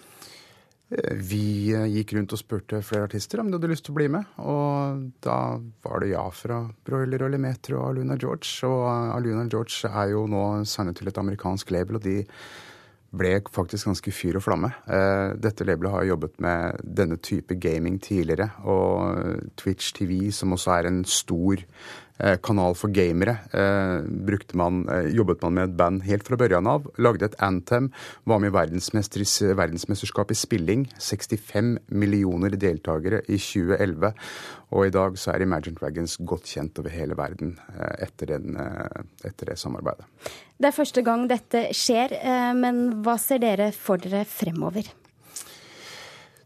Vi 1.17 1.73
gikk 1.93 2.13
rundt 2.17 2.33
og 2.35 2.41
spurte 2.41 2.81
flere 2.85 3.07
artister 3.07 3.41
om 3.41 3.49
de 3.49 3.57
hadde 3.57 3.69
lyst 3.71 3.85
til 3.87 3.95
å 3.95 3.97
bli 3.97 4.09
med. 4.13 4.35
Og 4.43 5.07
da 5.25 5.37
var 5.85 6.03
det 6.03 6.11
ja 6.11 6.25
fra 6.35 6.59
Broiler 6.85 7.25
og 7.25 7.33
Lemetre 7.33 7.79
og 7.79 7.89
Aluna 7.89 8.17
George. 8.19 8.51
Og 8.67 8.83
Aluna 9.15 9.47
George 9.49 9.89
er 9.89 10.13
jo 10.13 10.27
nå 10.29 10.43
signet 10.69 10.99
til 10.99 11.09
et 11.09 11.19
amerikansk 11.21 11.73
label, 11.73 11.97
og 11.97 12.05
de 12.05 12.19
ble 13.13 13.35
faktisk 13.53 13.89
ganske 13.89 14.13
fyr 14.13 14.39
og 14.39 14.45
flamme. 14.45 14.71
Eh, 14.89 15.35
dette 15.37 15.65
labelet 15.65 15.93
har 15.93 16.07
jobbet 16.09 16.39
med 16.41 16.85
denne 17.01 17.19
type 17.21 17.57
gaming 17.61 17.99
tidligere. 18.01 18.49
Og 18.65 19.51
Twitch 19.57 19.93
TV, 19.97 20.31
som 20.33 20.57
også 20.57 20.77
er 20.77 20.89
en 20.89 21.03
stor 21.05 21.61
Eh, 22.12 22.12
kanal 22.41 22.75
for 22.77 22.93
gamere. 22.93 23.37
Eh, 23.51 24.35
man, 24.53 24.89
eh, 24.89 25.09
jobbet 25.15 25.41
man 25.41 25.53
med 25.53 25.63
et 25.69 25.77
band 25.77 26.03
helt 26.03 26.23
fra 26.27 26.37
børjan 26.37 26.67
av. 26.67 26.87
Lagde 26.97 27.25
et 27.25 27.35
anthem. 27.39 27.91
Var 28.25 28.39
med 28.39 28.51
i 28.51 28.53
verdensmesterskap 28.53 30.31
i 30.31 30.35
spilling. 30.35 30.87
65 30.99 31.79
millioner 31.89 32.49
deltakere 32.49 33.21
i 33.27 33.37
2011. 33.37 34.13
Og 34.71 34.87
i 34.87 34.89
dag 34.89 35.17
så 35.17 35.33
er 35.33 35.41
Imagine 35.41 35.75
Dragons 35.75 36.17
godt 36.17 36.45
kjent 36.45 36.79
over 36.79 36.89
hele 36.89 37.15
verden 37.15 37.59
etter, 38.01 38.25
den, 38.25 38.57
etter 39.23 39.45
det 39.45 39.59
samarbeidet. 39.59 40.05
Det 40.57 40.71
er 40.71 40.71
første 40.71 41.03
gang 41.05 41.27
dette 41.29 41.67
skjer, 41.77 42.09
men 42.57 43.03
hva 43.03 43.19
ser 43.21 43.43
dere 43.43 43.71
for 43.71 44.01
dere 44.01 44.25
fremover? 44.25 44.89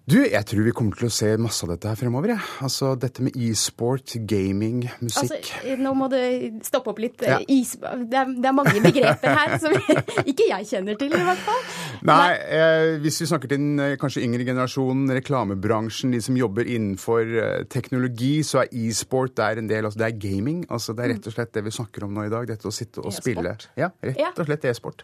Du, 0.07 0.21
jeg 0.23 0.39
tror 0.47 0.63
vi 0.63 0.71
kommer 0.71 0.95
til 0.95 1.09
å 1.09 1.11
se 1.11 1.33
masse 1.35 1.65
av 1.65 1.73
dette 1.73 1.89
her 1.89 1.97
fremover. 1.99 2.31
Ja. 2.31 2.39
Altså 2.63 2.93
dette 2.95 3.19
med 3.25 3.35
e-sport, 3.43 4.13
gaming, 4.23 4.85
musikk. 5.01 5.49
Altså, 5.59 5.73
nå 5.83 5.91
må 5.99 6.07
du 6.13 6.15
stoppe 6.63 6.93
opp 6.93 7.01
litt. 7.03 7.19
Ja. 7.27 7.41
Det, 7.43 8.15
er, 8.15 8.31
det, 8.31 8.47
er, 8.47 8.55
mange 8.55 8.79
begreper 8.85 9.35
her 9.35 9.57
som 9.59 9.75
ikke 10.31 10.47
jeg 10.47 10.67
kjenner 10.69 10.95
til, 11.01 11.11
i 11.11 11.25
hvert 11.27 11.41
fall. 11.43 11.59
Nei, 12.07 12.29
eh, 12.39 12.91
hvis 13.03 13.19
vi 13.19 13.27
snakker 13.33 13.51
til 13.51 13.59
den 13.59 13.83
eh, 13.83 13.97
kanskje 13.99 14.23
yngre 14.23 14.45
generasjonen, 14.47 15.11
reklamebransjen, 15.17 16.15
de 16.15 16.23
som 16.23 16.39
jobber 16.39 16.71
innenfor 16.71 17.35
eh, 17.43 17.67
teknologi, 17.67 18.37
så 18.47 18.63
er 18.63 18.71
e-sport 18.85 19.43
en 19.43 19.67
del. 19.67 19.89
Altså 19.89 20.05
det 20.05 20.07
er 20.07 20.23
gaming. 20.23 20.63
Altså 20.71 20.95
det 20.95 21.03
er 21.03 21.13
rett 21.17 21.27
og 21.27 21.35
slett 21.35 21.51
det 21.59 21.65
vi 21.67 21.75
snakker 21.81 22.07
om 22.07 22.15
nå 22.15 22.29
i 22.29 22.31
dag. 22.31 22.47
Dette 22.47 22.71
å 22.71 22.75
sitte 22.77 23.03
og 23.03 23.11
spille. 23.11 23.57
Ja, 23.75 23.91
rett 24.07 24.39
og 24.39 24.47
slett 24.47 24.71
e-sport. 24.71 25.03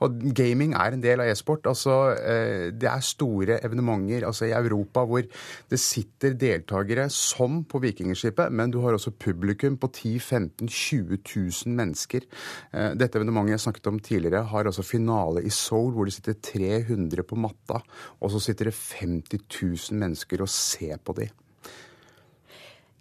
Og 0.00 0.16
gaming 0.32 0.72
er 0.80 0.96
en 0.96 1.04
del 1.04 1.20
av 1.20 1.28
e-sport. 1.28 1.68
Altså 1.68 2.00
eh, 2.16 2.66
det 2.72 2.88
er 2.88 3.04
store 3.04 3.60
evenementer 3.60 4.29
altså 4.30 4.48
i 4.48 4.54
Europa 4.56 5.04
hvor 5.08 5.26
det 5.70 5.80
sitter 5.82 6.36
deltakere 6.38 7.08
som 7.12 7.60
på 7.68 7.82
Vikingskipet, 7.82 8.52
men 8.52 8.72
du 8.72 8.80
har 8.84 8.96
også 8.96 9.12
publikum 9.12 9.78
på 9.80 9.90
10 9.90 10.16
15 10.20 10.68
20 10.68 11.20
000 11.26 11.76
mennesker. 11.76 12.26
Eh, 12.72 12.94
dette 12.98 13.20
evenementet 13.20 13.56
jeg 13.56 13.64
snakket 13.66 13.90
om 13.90 14.00
tidligere, 14.00 14.46
har 14.50 14.70
altså 14.70 14.86
finale 14.86 15.44
i 15.44 15.52
Seoul, 15.54 15.92
hvor 15.94 16.08
det 16.08 16.16
sitter 16.16 16.38
300 16.38 17.26
på 17.26 17.38
matta, 17.38 17.82
og 18.20 18.32
så 18.32 18.42
sitter 18.42 18.70
det 18.70 18.78
50 18.78 19.44
000 19.90 20.00
mennesker 20.00 20.42
og 20.42 20.52
ser 20.52 20.98
på 21.04 21.16
de. 21.20 21.30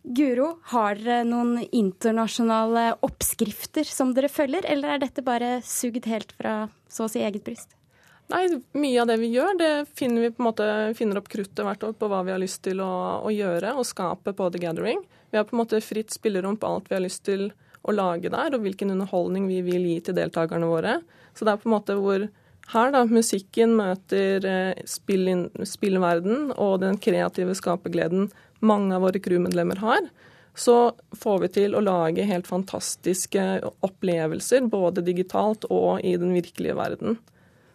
Guro, 0.09 0.53
har 0.71 0.95
dere 0.95 1.25
noen 1.27 1.57
internasjonale 1.75 2.85
oppskrifter 3.05 3.85
som 3.85 4.13
dere 4.15 4.31
følger, 4.31 4.65
eller 4.65 4.95
er 4.95 5.03
dette 5.03 5.25
bare 5.25 5.59
sugd 5.65 6.07
helt 6.09 6.31
fra 6.37 6.61
så 6.89 7.05
å 7.05 7.11
si 7.11 7.21
eget 7.25 7.43
bryst? 7.45 7.75
Nei, 8.29 8.43
mye 8.77 9.01
av 9.01 9.07
det 9.09 9.15
vi 9.23 9.31
gjør, 9.33 9.55
det 9.57 9.71
finner 9.97 10.27
vi 10.27 10.29
på 10.29 10.43
en 10.43 10.47
måte, 10.51 10.65
finner 10.97 11.17
opp 11.17 11.31
kruttet 11.31 11.63
hvert 11.65 11.85
år 11.87 11.95
på 11.97 12.09
hva 12.11 12.19
vi 12.27 12.33
har 12.35 12.41
lyst 12.41 12.61
til 12.67 12.83
å, 12.85 12.91
å, 13.25 13.31
gjøre 13.33 13.73
og 13.73 13.87
skape 13.89 14.35
på 14.37 14.49
The 14.53 14.61
Gathering. 14.61 15.01
Vi 15.33 15.39
har 15.39 15.47
på 15.49 15.55
en 15.57 15.63
måte 15.63 15.81
fritt 15.81 16.13
spillerom 16.13 16.59
på 16.61 16.69
alt 16.69 16.91
vi 16.91 16.97
har 16.99 17.01
lyst 17.01 17.23
til 17.25 17.47
å 17.81 17.95
lage 17.95 18.29
der, 18.29 18.53
og 18.53 18.61
hvilken 18.61 18.93
underholdning 18.93 19.47
vi 19.49 19.63
vil 19.65 19.87
gi 19.89 19.97
til 20.05 20.17
deltakerne 20.19 20.69
våre. 20.69 20.99
Så 21.33 21.47
det 21.47 21.55
er 21.55 21.63
på 21.63 21.71
en 21.71 21.75
måte 21.77 21.97
hvor 21.97 22.27
her 22.69 22.93
da, 22.93 23.01
musikken 23.09 23.73
møter 23.79 24.45
eh, 24.45 24.83
spill, 24.85 25.25
spillverden 25.65 26.51
og 26.53 26.83
den 26.83 27.01
kreative 27.01 27.57
skapergleden 27.57 28.29
mange 28.61 28.93
av 28.93 29.07
våre 29.07 29.21
crewmedlemmer 29.23 29.81
har 29.81 30.09
så 30.59 30.91
får 31.15 31.39
vi 31.39 31.49
til 31.55 31.75
å 31.75 31.81
lage 31.83 32.25
helt 32.27 32.47
fantastiske 32.49 33.43
opplevelser, 33.85 34.65
både 34.67 35.05
digitalt 35.05 35.65
og 35.71 36.03
i 36.03 36.15
den 36.19 36.33
virkelige 36.35 36.75
verden. 36.75 37.19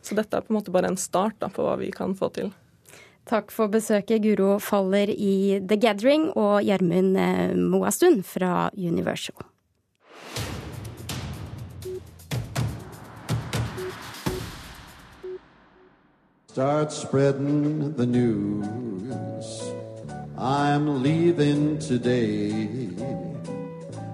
Så 0.04 0.16
dette 0.18 0.36
er 0.36 0.44
på 0.44 0.52
en 0.52 0.58
måte 0.58 0.74
bare 0.74 0.92
en 0.92 1.00
start 1.00 1.40
da, 1.40 1.48
på 1.48 1.64
hva 1.64 1.78
vi 1.80 1.88
kan 1.94 2.12
få 2.18 2.28
til. 2.36 2.52
Takk 3.24 3.48
for 3.54 3.72
besøket, 3.72 4.20
Guro 4.20 4.58
Faller 4.60 5.08
i 5.08 5.56
The 5.64 5.78
Gathering 5.80 6.28
og 6.36 6.60
Gjermund 6.66 7.16
Moastund 7.16 7.70
Moastun 7.72 8.22
fra 8.22 8.68
Universal. 8.76 9.48
Start 16.54 16.92
spreading 16.92 17.94
the 17.96 18.06
news. 18.06 19.72
I'm 20.38 21.02
leaving 21.02 21.78
today. 21.80 22.68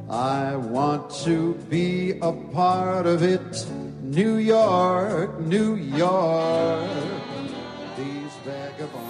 I 0.09 0.57
want 0.57 1.11
to 1.25 1.55
be 1.69 2.13
a 2.23 2.33
part 2.55 3.07
of 3.07 3.23
it. 3.23 3.67
New 4.11 4.41
York, 4.41 5.31
New 5.39 5.77
York. 5.77 6.91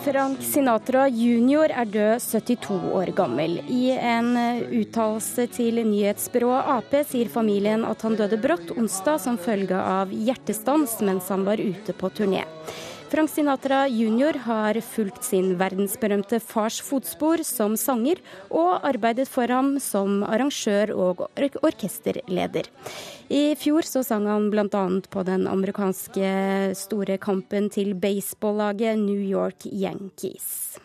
Frank 0.04 0.42
Sinatra 0.42 1.06
jr. 1.08 1.72
er 1.72 1.88
død 1.88 2.20
72 2.20 2.92
år 2.92 3.12
gammel. 3.16 3.62
I 3.64 3.94
en 3.96 4.36
uttalelse 4.68 5.46
til 5.56 5.80
nyhetsbyrået 5.88 6.68
Ap 6.74 6.92
sier 7.08 7.32
familien 7.32 7.86
at 7.88 8.04
han 8.04 8.18
døde 8.20 8.36
brått 8.44 8.74
onsdag 8.76 9.22
som 9.24 9.40
følge 9.40 9.80
av 9.80 10.12
hjertestans 10.12 10.98
mens 11.00 11.32
han 11.32 11.48
var 11.48 11.64
ute 11.64 11.96
på 11.96 12.12
turné. 12.20 12.44
Frank 13.10 13.30
Sinatra 13.30 13.88
jr. 13.88 14.36
har 14.44 14.76
fulgt 14.86 15.24
sin 15.26 15.56
verdensberømte 15.58 16.38
fars 16.38 16.76
fotspor 16.86 17.40
som 17.42 17.72
sanger, 17.74 18.20
og 18.54 18.84
arbeidet 18.86 19.26
for 19.26 19.50
ham 19.50 19.72
som 19.82 20.20
arrangør 20.22 20.92
og 20.94 21.24
ork 21.26 21.56
orkesterleder. 21.66 22.68
I 23.26 23.56
fjor 23.58 23.82
så 23.88 24.04
sang 24.06 24.28
han 24.30 24.46
bl.a. 24.54 24.84
på 25.10 25.24
den 25.26 25.48
amerikanske 25.50 26.30
store 26.78 27.18
kampen 27.18 27.66
til 27.74 27.96
baseballaget 27.98 29.02
New 29.02 29.18
York 29.18 29.66
Yankees. 29.66 30.78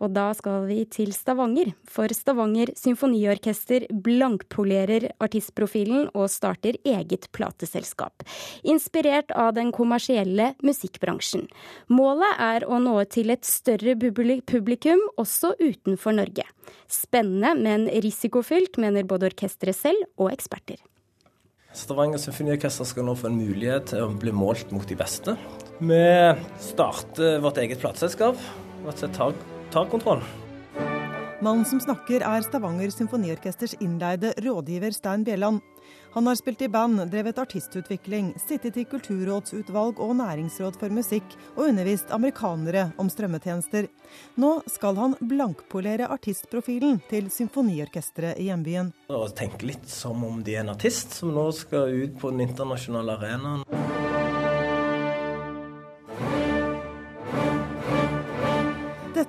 Og 0.00 0.12
da 0.16 0.30
skal 0.36 0.64
vi 0.64 0.82
til 0.88 1.12
Stavanger, 1.12 1.74
for 1.84 2.08
Stavanger 2.16 2.72
symfoniorkester 2.78 3.84
blankpolerer 3.92 5.10
artistprofilen 5.20 6.08
og 6.14 6.30
starter 6.32 6.78
eget 6.88 7.28
plateselskap. 7.36 8.24
Inspirert 8.64 9.34
av 9.36 9.52
den 9.58 9.74
kommersielle 9.76 10.54
musikkbransjen. 10.64 11.44
Målet 11.92 12.40
er 12.40 12.64
å 12.64 12.80
nå 12.80 12.96
til 13.12 13.32
et 13.34 13.44
større 13.44 13.96
publikum 14.00 15.04
også 15.20 15.52
utenfor 15.60 16.16
Norge. 16.16 16.48
Spennende, 16.88 17.52
men 17.60 17.88
risikofylt, 18.00 18.80
mener 18.80 19.04
både 19.08 19.28
orkesteret 19.34 19.76
selv 19.76 20.08
og 20.16 20.32
eksperter. 20.32 20.80
Stavanger 21.76 22.18
symfoniorkester 22.18 22.88
skal 22.88 23.06
nå 23.06 23.14
få 23.14 23.28
en 23.28 23.38
mulighet 23.38 23.92
til 23.92 24.08
å 24.08 24.10
bli 24.18 24.32
målt 24.34 24.72
mot 24.74 24.88
de 24.88 24.96
beste. 24.98 25.36
Vi 25.78 26.02
starter 26.64 27.38
vårt 27.44 27.60
eget 27.62 27.84
plateselskap. 27.84 28.40
Rett 28.80 28.96
og 28.96 29.02
slett 29.04 29.59
tar 29.72 29.90
kontroll. 29.90 30.22
Mannen 31.40 31.64
som 31.64 31.80
snakker 31.80 32.20
er 32.20 32.42
Stavanger 32.44 32.90
Symfoniorkesters 32.92 33.72
innleide 33.80 34.34
rådgiver 34.44 34.92
Stein 34.92 35.24
Bjelland. 35.24 35.62
Han 36.12 36.26
har 36.26 36.34
spilt 36.36 36.62
i 36.62 36.68
band, 36.68 37.00
drevet 37.10 37.38
artistutvikling, 37.38 38.34
sittet 38.36 38.76
i 38.76 38.84
kulturrådsutvalg 38.84 40.02
og 40.02 40.12
næringsråd 40.18 40.76
for 40.76 40.92
musikk, 40.92 41.24
og 41.54 41.70
undervist 41.70 42.12
amerikanere 42.12 42.90
om 43.00 43.08
strømmetjenester. 43.08 43.88
Nå 44.42 44.52
skal 44.68 44.98
han 45.00 45.16
blankpolere 45.22 46.10
artistprofilen 46.12 47.00
til 47.08 47.30
symfoniorkesteret 47.32 48.36
i 48.36 48.50
hjembyen. 48.50 48.92
Tenke 49.38 49.70
litt 49.70 49.88
som 49.88 50.20
om 50.26 50.42
de 50.44 50.58
er 50.58 50.66
en 50.66 50.74
artist 50.74 51.16
som 51.22 51.32
nå 51.32 51.46
skal 51.56 51.94
ut 51.94 52.18
på 52.20 52.34
den 52.34 52.50
internasjonale 52.50 53.16
arenaen. 53.16 54.19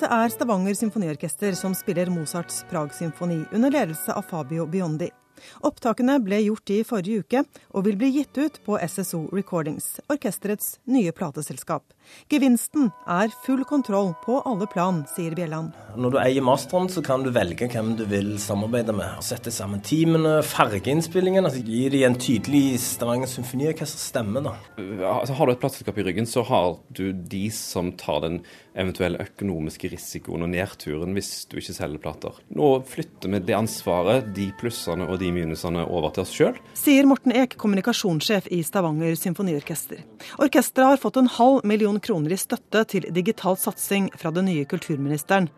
Dette 0.02 0.18
er 0.18 0.32
Stavanger 0.34 0.74
symfoniorkester 0.74 1.54
som 1.54 1.76
spiller 1.78 2.10
Mozarts 2.10 2.64
Prag-symfoni 2.72 3.44
under 3.54 3.70
ledelse 3.70 4.16
av 4.18 4.26
Fabio 4.26 4.66
Biondi. 4.66 5.12
Opptakene 5.66 6.16
ble 6.22 6.40
gjort 6.42 6.72
i 6.74 6.80
forrige 6.86 7.22
uke, 7.22 7.44
og 7.74 7.86
vil 7.86 7.98
bli 8.00 8.10
gitt 8.16 8.38
ut 8.38 8.58
på 8.66 8.78
SSO 8.82 9.24
Recordings, 9.34 10.00
orkesterets 10.12 10.76
nye 10.90 11.14
plateselskap. 11.16 11.86
Gevinsten 12.32 12.90
er 13.10 13.32
full 13.46 13.64
kontroll 13.70 14.12
på 14.26 14.40
alle 14.48 14.68
plan, 14.72 15.04
sier 15.14 15.36
Bjelland. 15.38 15.76
Når 15.96 16.14
du 16.14 16.20
eier 16.22 16.46
masteren, 16.46 16.90
så 16.92 17.04
kan 17.06 17.26
du 17.26 17.32
velge 17.34 17.70
hvem 17.72 17.94
du 18.00 18.06
vil 18.10 18.34
samarbeide 18.42 18.96
med. 18.96 19.22
Sette 19.26 19.54
sammen 19.54 19.84
teamene, 19.86 20.40
fargeinnspillingen. 20.46 21.46
Altså 21.48 21.64
gi 21.66 21.84
dem 21.94 22.08
en 22.10 22.20
tydelig 22.22 22.80
Stavanger 22.84 23.30
symfoniorkester-stemme. 23.32 24.42
Altså, 24.42 25.38
har 25.38 25.46
du 25.46 25.56
et 25.56 25.62
plateselskap 25.62 26.02
i 26.02 26.08
ryggen, 26.10 26.30
så 26.30 26.46
har 26.48 26.76
du 26.90 27.12
de 27.12 27.46
som 27.54 27.94
tar 28.00 28.26
den 28.26 28.42
eventuelle 28.78 29.22
økonomiske 29.26 29.90
risikoen 29.92 30.46
og 30.46 30.52
nedturen 30.54 31.16
hvis 31.16 31.46
du 31.52 31.58
ikke 31.60 31.76
selger 31.76 32.02
plater. 32.04 32.38
Nå 32.56 32.70
flytter 32.88 33.32
vi 33.34 33.42
det 33.48 33.58
ansvaret, 33.58 34.30
de 34.36 34.50
plussene 34.60 35.08
og 35.08 35.20
de 35.22 35.32
minusene 35.36 35.84
over 35.88 36.14
til 36.16 36.26
oss 36.26 36.36
sjøl. 36.36 36.60
Sier 36.78 37.10
Morten 37.10 37.36
Eek, 37.36 37.58
kommunikasjonssjef 37.62 38.50
i 38.54 38.62
Stavanger 38.66 39.18
symfoniorkester. 39.20 40.04
Orkesteret 40.42 40.94
har 40.94 41.02
fått 41.02 41.20
en 41.22 41.32
halv 41.40 41.66
million 41.68 42.00
kroner 42.04 42.36
i 42.36 42.40
støtte 42.40 42.86
til 42.94 43.10
digital 43.14 43.60
satsing 43.60 44.12
fra 44.18 44.34
den 44.36 44.48
nye 44.52 44.68
kulturministeren. 44.70 45.50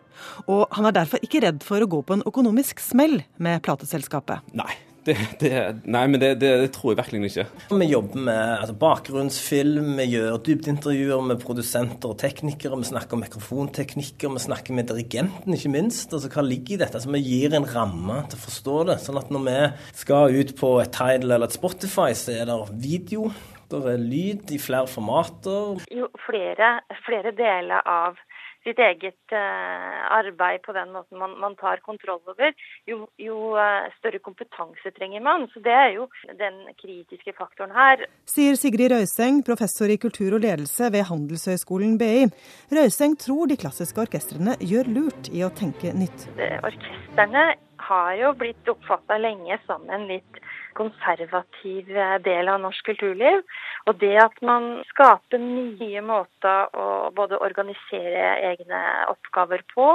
Og 0.48 0.68
han 0.74 0.88
er 0.88 0.98
derfor 0.98 1.22
ikke 1.26 1.42
redd 1.46 1.62
for 1.66 1.82
å 1.82 1.90
gå 1.90 2.02
på 2.06 2.18
en 2.18 2.26
økonomisk 2.30 2.82
smell 2.84 3.22
med 3.42 3.64
plateselskapet. 3.66 4.46
Nei, 4.58 4.72
Det, 5.04 5.16
det, 5.42 5.52
nei, 5.84 6.04
men 6.08 6.22
det, 6.22 6.30
det, 6.40 6.50
det, 6.62 6.70
tror 6.76 6.94
jeg 6.94 7.00
virkelig 7.02 7.32
ikke. 7.32 7.46
Vi 7.76 7.88
jobber 7.90 8.22
med 8.30 8.42
altså, 8.56 8.76
bakgrunnsfilm, 8.80 9.90
vi 10.00 10.06
gjør 10.14 10.38
dybdeintervjuer 10.48 11.26
med 11.28 11.42
produsenter 11.44 12.14
og 12.14 12.20
teknikere. 12.22 12.80
Vi 12.80 12.88
snakker 12.88 13.18
om 13.18 13.24
mikrofonteknikker, 13.26 14.32
vi 14.32 14.44
snakker 14.46 14.78
med 14.78 14.88
dirigenten, 14.92 15.58
ikke 15.58 15.74
minst. 15.74 16.14
Altså, 16.16 16.32
Hva 16.32 16.46
ligger 16.48 16.78
i 16.78 16.82
dette? 16.86 17.00
Altså, 17.00 17.12
vi 17.12 17.24
gir 17.26 17.58
en 17.58 17.68
ramme 17.68 18.22
til 18.32 18.40
å 18.40 18.46
forstå 18.46 18.78
det. 18.92 19.00
Sånn 19.04 19.20
at 19.20 19.34
når 19.34 19.48
vi 19.50 19.58
skal 20.06 20.38
ut 20.40 20.56
på 20.60 20.76
et 20.84 20.94
Tidal 20.94 21.36
eller 21.36 21.50
et 21.50 21.58
Spotify, 21.58 22.14
så 22.16 22.38
er 22.38 22.48
det 22.48 22.62
video. 22.84 23.28
Det 23.74 23.80
er 23.90 24.00
lyd 24.00 24.52
i 24.54 24.60
flere 24.62 24.88
formater. 24.88 25.84
Jo 25.92 26.08
flere, 26.28 26.76
flere 27.08 27.34
deler 27.36 27.82
av 27.90 28.20
sitt 28.64 28.80
eget 28.80 29.36
uh, 29.36 30.00
arbeid 30.18 30.64
på 30.66 30.76
den 30.76 30.94
måten 30.96 31.20
man, 31.20 31.36
man 31.42 31.56
tar 31.60 31.82
kontroll 31.86 32.22
over, 32.30 32.54
jo, 32.90 33.04
jo 33.22 33.54
uh, 33.58 33.90
større 34.00 34.22
kompetanse 34.24 34.94
trenger 34.98 35.24
man. 35.26 35.48
Så 35.54 35.64
Det 35.64 35.74
er 35.74 35.92
jo 35.98 36.08
den 36.40 36.62
kritiske 36.80 37.36
faktoren 37.38 37.76
her. 37.76 38.06
Sier 38.30 38.58
Sigrid 38.60 38.94
Røyseng, 38.94 39.44
professor 39.48 39.92
i 39.92 40.00
kultur 40.02 40.38
og 40.38 40.46
ledelse 40.46 40.90
ved 40.94 41.08
Handelshøyskolen 41.10 41.98
BI. 42.02 42.30
Røyseng 42.74 43.18
tror 43.20 43.52
de 43.52 43.60
klassiske 43.60 44.06
orkestrene 44.06 44.58
gjør 44.64 44.92
lurt 44.98 45.32
i 45.34 45.44
å 45.46 45.52
tenke 45.54 45.94
nytt. 45.98 46.28
Orkestrene 46.64 47.54
har 47.84 48.14
jo 48.16 48.32
blitt 48.40 48.70
oppfatta 48.72 49.18
lenge 49.20 49.58
som 49.68 49.84
en 49.92 50.08
litt 50.08 50.40
konservativ 50.78 51.90
del 52.26 52.52
av 52.52 52.62
norsk 52.64 52.86
kulturliv. 52.92 53.42
Og 53.88 53.98
det 54.02 54.14
at 54.24 54.38
man 54.46 54.84
skaper 54.92 55.42
nye 55.42 56.04
måter 56.06 56.70
å 56.78 56.88
både 57.16 57.40
organisere 57.44 58.28
egne 58.52 58.84
oppgaver 59.14 59.66
på, 59.74 59.90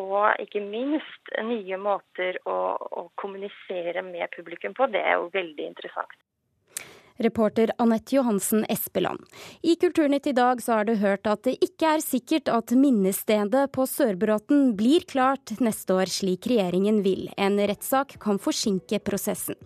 og 0.00 0.42
ikke 0.42 0.62
minst 0.62 1.34
nye 1.44 1.78
måter 1.80 2.38
å, 2.46 2.58
å 2.78 3.06
kommunisere 3.20 4.04
med 4.06 4.30
publikum 4.36 4.76
på, 4.76 4.90
det 4.92 5.02
er 5.02 5.18
jo 5.18 5.32
veldig 5.34 5.70
interessant. 5.72 6.18
Reporter 7.20 7.70
Anette 7.78 8.16
Johansen 8.16 8.64
Espeland. 8.68 9.20
I 9.62 9.76
Kulturnytt 9.76 10.26
i 10.26 10.32
dag 10.32 10.62
så 10.62 10.78
har 10.78 10.88
du 10.88 10.94
hørt 11.00 11.28
at 11.28 11.44
det 11.44 11.58
ikke 11.64 11.94
er 11.96 12.04
sikkert 12.04 12.48
at 12.48 12.72
minnestedet 12.72 13.66
på 13.76 13.84
Sørbråten 13.88 14.72
blir 14.78 15.04
klart 15.08 15.52
neste 15.60 15.98
år 16.00 16.10
slik 16.10 16.48
regjeringen 16.50 17.02
vil. 17.04 17.28
En 17.36 17.60
rettssak 17.60 18.16
kan 18.22 18.40
forsinke 18.40 19.02
prosessen. 19.04 19.58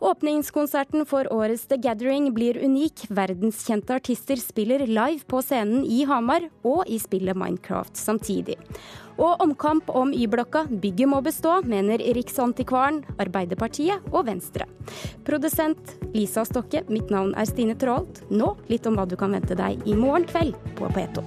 Åpningskonserten 0.00 1.06
for 1.10 1.26
årets 1.34 1.66
The 1.70 1.80
Gathering 1.82 2.30
blir 2.36 2.60
unik. 2.62 3.08
Verdenskjente 3.10 3.98
artister 3.98 4.38
spiller 4.38 4.86
live 4.86 5.26
på 5.26 5.42
scenen 5.42 5.82
i 5.84 6.04
Hamar 6.06 6.48
og 6.62 6.86
i 6.86 7.02
spillet 7.02 7.38
Minecraft 7.38 7.98
samtidig. 7.98 8.58
Og 9.22 9.42
omkamp 9.44 9.90
om 9.94 10.10
Y-blokka. 10.10 10.64
Bygget 10.82 11.10
må 11.10 11.20
bestå, 11.22 11.60
mener 11.68 12.02
Riksantikvaren, 12.16 13.02
Arbeiderpartiet 13.22 14.02
og 14.10 14.26
Venstre. 14.26 14.66
Produsent 15.26 15.94
Lisa 16.10 16.42
Stokke, 16.48 16.82
mitt 16.90 17.12
navn 17.14 17.30
er 17.38 17.46
Stine 17.46 17.78
Traalt. 17.78 18.24
Nå 18.34 18.56
litt 18.72 18.88
om 18.90 18.98
hva 18.98 19.06
du 19.06 19.14
kan 19.20 19.38
vente 19.38 19.58
deg 19.58 19.86
i 19.86 19.94
morgen 19.98 20.26
kveld 20.26 20.58
på 20.78 20.90
P2. 20.96 21.22